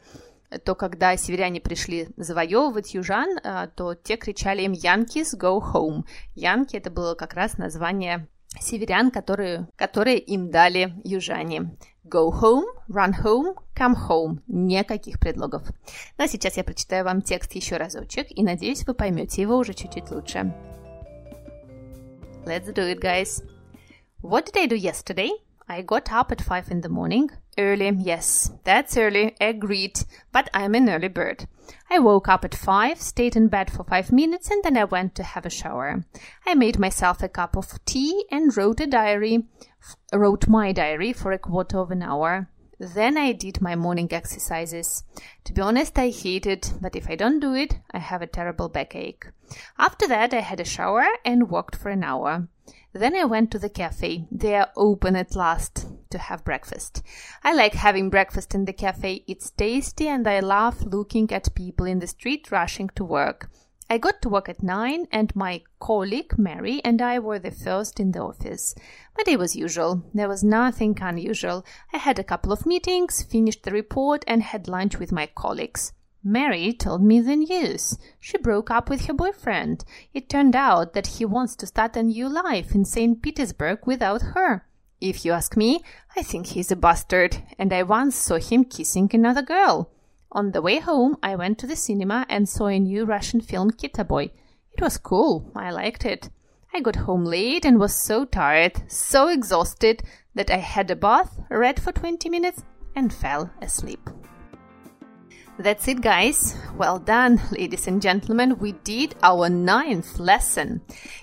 то 0.63 0.75
когда 0.75 1.15
северяне 1.15 1.62
пришли 1.62 2.09
завоевывать 2.17 2.93
южан, 2.93 3.39
а, 3.43 3.67
то 3.67 3.93
те 3.95 4.17
кричали 4.17 4.63
им 4.63 4.71
«Yankees, 4.71 5.38
go 5.38 5.59
home». 5.62 6.03
Янки— 6.35 6.75
это 6.77 6.89
было 6.89 7.15
как 7.15 7.33
раз 7.33 7.57
название 7.57 8.27
северян, 8.59 9.12
которые, 9.12 9.67
которые 9.75 10.17
им 10.17 10.49
дали 10.49 10.95
южане. 11.03 11.77
Go 12.08 12.30
home, 12.30 12.66
run 12.88 13.14
home, 13.14 13.54
come 13.74 13.94
home. 14.08 14.42
Никаких 14.46 15.18
предлогов. 15.18 15.62
Ну 16.18 16.24
а 16.24 16.28
сейчас 16.28 16.56
я 16.56 16.64
прочитаю 16.64 17.04
вам 17.04 17.22
текст 17.22 17.52
еще 17.54 17.76
разочек, 17.76 18.26
и 18.30 18.42
надеюсь, 18.42 18.87
вы 18.87 18.94
поймете 18.94 19.42
его 19.42 19.56
уже 19.56 19.72
чуть-чуть 19.72 20.10
лучше. 20.10 20.52
Let's 22.44 22.72
do 22.74 22.87
it, 22.92 23.00
guys. 23.00 23.42
What 24.22 24.46
did 24.46 24.58
I 24.58 24.66
do 24.66 24.76
yesterday? 24.76 25.30
I 25.66 25.82
got 25.82 26.12
up 26.12 26.30
at 26.30 26.42
5 26.42 26.70
in 26.70 26.82
the 26.82 26.90
morning. 26.90 27.30
Early, 27.56 27.90
yes, 28.02 28.50
that's 28.64 28.98
early, 28.98 29.34
agreed, 29.40 30.04
but 30.30 30.50
I'm 30.52 30.74
an 30.74 30.90
early 30.90 31.08
bird. 31.08 31.46
I 31.90 32.00
woke 32.00 32.28
up 32.28 32.44
at 32.44 32.54
5, 32.54 33.00
stayed 33.00 33.34
in 33.34 33.48
bed 33.48 33.70
for 33.70 33.84
5 33.84 34.12
minutes, 34.12 34.50
and 34.50 34.62
then 34.62 34.76
I 34.76 34.84
went 34.84 35.14
to 35.14 35.22
have 35.22 35.46
a 35.46 35.50
shower. 35.50 36.04
I 36.46 36.54
made 36.54 36.78
myself 36.78 37.22
a 37.22 37.28
cup 37.28 37.56
of 37.56 37.82
tea 37.87 38.26
and 38.30 38.54
wrote 38.54 38.80
a 38.80 38.87
diary, 38.87 39.46
wrote 40.13 40.47
my 40.47 40.71
diary 40.71 41.13
for 41.13 41.31
a 41.31 41.39
quarter 41.39 41.79
of 41.79 41.91
an 41.91 42.03
hour. 42.03 42.49
Then 42.79 43.17
I 43.17 43.33
did 43.33 43.61
my 43.61 43.75
morning 43.75 44.07
exercises. 44.11 45.03
To 45.43 45.53
be 45.53 45.61
honest, 45.61 45.99
I 45.99 46.09
hate 46.09 46.45
it, 46.45 46.73
but 46.79 46.95
if 46.95 47.09
I 47.09 47.15
don't 47.15 47.39
do 47.39 47.53
it, 47.53 47.77
I 47.91 47.99
have 47.99 48.21
a 48.21 48.27
terrible 48.27 48.69
backache. 48.69 49.27
After 49.77 50.07
that, 50.07 50.33
I 50.33 50.39
had 50.39 50.59
a 50.59 50.65
shower 50.65 51.05
and 51.25 51.49
walked 51.49 51.75
for 51.75 51.89
an 51.89 52.03
hour. 52.03 52.47
Then 52.93 53.15
I 53.15 53.25
went 53.25 53.51
to 53.51 53.59
the 53.59 53.69
cafe. 53.69 54.27
They 54.31 54.55
are 54.55 54.69
open 54.75 55.15
at 55.15 55.35
last. 55.35 55.87
to 56.09 56.17
have 56.17 56.43
breakfast. 56.43 57.03
I 57.43 57.53
like 57.53 57.73
having 57.73 58.09
breakfast 58.09 58.55
in 58.55 58.65
the 58.65 58.73
cafe. 58.73 59.23
It's 59.27 59.51
tasty 59.51 60.07
and 60.07 60.27
I 60.27 60.39
love 60.39 60.81
looking 60.83 61.31
at 61.31 61.53
people 61.53 61.85
in 61.85 61.99
the 61.99 62.07
street 62.07 62.51
rushing 62.51 62.89
to 62.95 63.03
work. 63.03 63.49
I 63.91 63.97
got 63.97 64.21
to 64.21 64.30
work 64.30 64.47
at 64.47 64.62
9 64.62 65.08
and 65.12 65.36
my 65.36 65.63
colleague 65.80 66.38
Mary 66.38 66.80
and 66.86 67.02
I 67.02 67.17
were 67.17 67.39
the 67.39 67.49
first 67.49 67.99
in 67.99 68.12
the 68.12 68.19
office. 68.19 68.75
My 69.17 69.23
day 69.23 69.36
was 69.36 69.56
usual. 69.56 70.04
There 70.13 70.30
was 70.30 70.43
nothing 70.43 70.95
unusual. 71.02 71.65
I 71.91 71.97
had 71.97 72.19
a 72.19 72.23
couple 72.23 72.52
of 72.52 72.67
meetings, 72.67 73.23
finished 73.23 73.63
the 73.63 73.71
report 73.71 74.23
and 74.28 74.43
had 74.43 74.67
lunch 74.67 74.99
with 74.99 75.12
my 75.12 75.25
colleagues. 75.25 75.91
Mary 76.23 76.71
told 76.71 77.02
me 77.02 77.19
the 77.19 77.36
news. 77.36 77.97
She 78.19 78.38
broke 78.38 78.69
up 78.69 78.91
with 78.91 79.06
her 79.06 79.13
boyfriend. 79.13 79.84
It 80.13 80.30
turned 80.30 80.56
out 80.56 80.93
that 80.93 81.08
he 81.08 81.25
wants 81.25 81.56
to 81.56 81.65
start 81.65 81.97
a 81.97 82.04
new 82.04 82.30
life 82.30 82.75
in 82.75 82.86
St. 82.86 83.19
Petersburg 83.21 83.88
without 83.88 84.21
her. 84.21 84.67
If 85.02 85.25
you 85.25 85.32
ask 85.32 85.58
me, 85.58 85.82
I 86.15 86.21
think 86.21 86.47
he's 86.47 86.71
a 86.71 86.75
bastard, 86.75 87.41
and 87.58 87.73
I 87.73 87.82
once 87.84 88.17
saw 88.17 88.38
him 88.38 88.65
kissing 88.65 89.10
another 89.13 89.41
girl. 89.41 89.89
On 90.31 90.51
the 90.51 90.61
way 90.61 90.77
home, 90.79 91.17
I 91.23 91.35
went 91.35 91.57
to 91.59 91.67
the 91.67 91.75
cinema 91.75 92.25
and 92.29 92.47
saw 92.47 92.67
a 92.67 92.79
new 92.79 93.03
Russian 93.03 93.41
film, 93.41 93.71
Kitaboy. 93.71 94.29
It 94.71 94.81
was 94.81 94.97
cool. 94.97 95.51
I 95.55 95.71
liked 95.71 96.05
it. 96.05 96.29
I 96.71 96.81
got 96.81 96.97
home 96.97 97.25
late 97.25 97.65
and 97.65 97.79
was 97.79 97.95
so 97.95 98.25
tired, 98.25 98.83
so 98.91 99.27
exhausted, 99.27 100.03
that 100.35 100.51
I 100.51 100.57
had 100.57 100.91
a 100.91 100.95
bath, 100.95 101.39
read 101.49 101.81
for 101.81 101.91
20 101.91 102.29
minutes, 102.29 102.63
and 102.95 103.11
fell 103.11 103.49
asleep. 103.59 104.07
That's 105.59 105.89
it, 105.89 106.01
guys. 106.01 106.55
Well 106.77 106.99
done, 106.99 107.41
ladies 107.51 107.85
and 107.87 108.01
gentlemen. 108.01 108.57
We 108.59 108.75
did 108.85 109.15
our 109.21 109.49
ninth 109.49 110.17
lesson. 110.17 110.79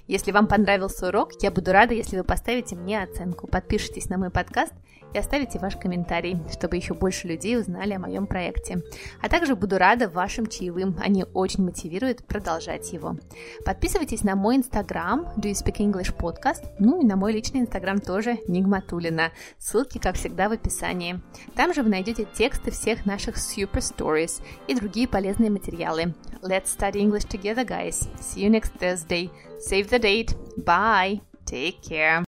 Если 0.09 0.31
вам 0.31 0.46
понравился 0.46 1.09
урок, 1.09 1.33
я 1.40 1.51
буду 1.51 1.72
рада, 1.72 1.94
если 1.94 2.18
вы 2.18 2.22
поставите 2.22 2.77
мне 2.77 3.03
оценку, 3.03 3.46
подпишитесь 3.46 4.11
на 4.11 4.18
мой 4.18 4.29
подкаст– 4.29 4.75
и 5.16 5.18
оставите 5.18 5.59
ваш 5.59 5.77
комментарий, 5.77 6.38
чтобы 6.53 6.77
еще 6.77 6.92
больше 6.92 7.27
людей 7.27 7.59
узнали 7.59 7.94
о 7.94 7.99
моем 7.99 8.27
проекте. 8.27 8.83
А 9.22 9.29
также 9.29 9.57
буду 9.57 9.79
рада 9.79 10.09
вашим 10.09 10.46
чаевым, 10.46 10.96
они 11.01 11.25
очень 11.33 11.64
мотивируют 11.64 12.25
продолжать 12.25 12.92
его. 12.92 13.16
Подписывайтесь 13.64 14.25
на 14.25 14.37
мой 14.37 14.57
инстаграм 14.57 15.22
Do 15.38 15.44
You 15.44 15.53
Speak 15.53 15.79
English 15.79 16.14
Podcast, 16.14 16.66
ну 16.79 17.01
и 17.01 17.05
на 17.07 17.16
мой 17.16 17.33
личный 17.33 17.61
инстаграм 17.61 17.99
тоже 17.99 18.38
Нигматулина. 18.46 19.33
Ссылки, 19.59 19.96
как 19.99 20.16
всегда, 20.16 20.51
в 20.51 20.53
описании. 20.53 21.20
Там 21.55 21.72
же 21.72 21.83
вы 21.83 21.88
найдете 21.88 22.27
тексты 22.35 22.70
всех 22.70 23.07
наших 23.07 23.37
super 23.37 23.81
stories 23.81 24.26
и 24.68 24.76
другие 24.76 25.08
полезные 25.08 25.50
материалы. 25.50 26.14
Let's 26.42 26.68
study 26.68 27.00
English 27.00 27.26
together, 27.26 27.64
guys. 27.64 28.08
See 28.20 28.42
you 28.42 28.50
next 28.50 28.72
Thursday. 28.80 29.30
Save 29.60 29.90
the 29.90 30.00
date. 30.00 30.36
Bye. 30.58 31.22
Take 31.46 31.82
care. 31.82 32.20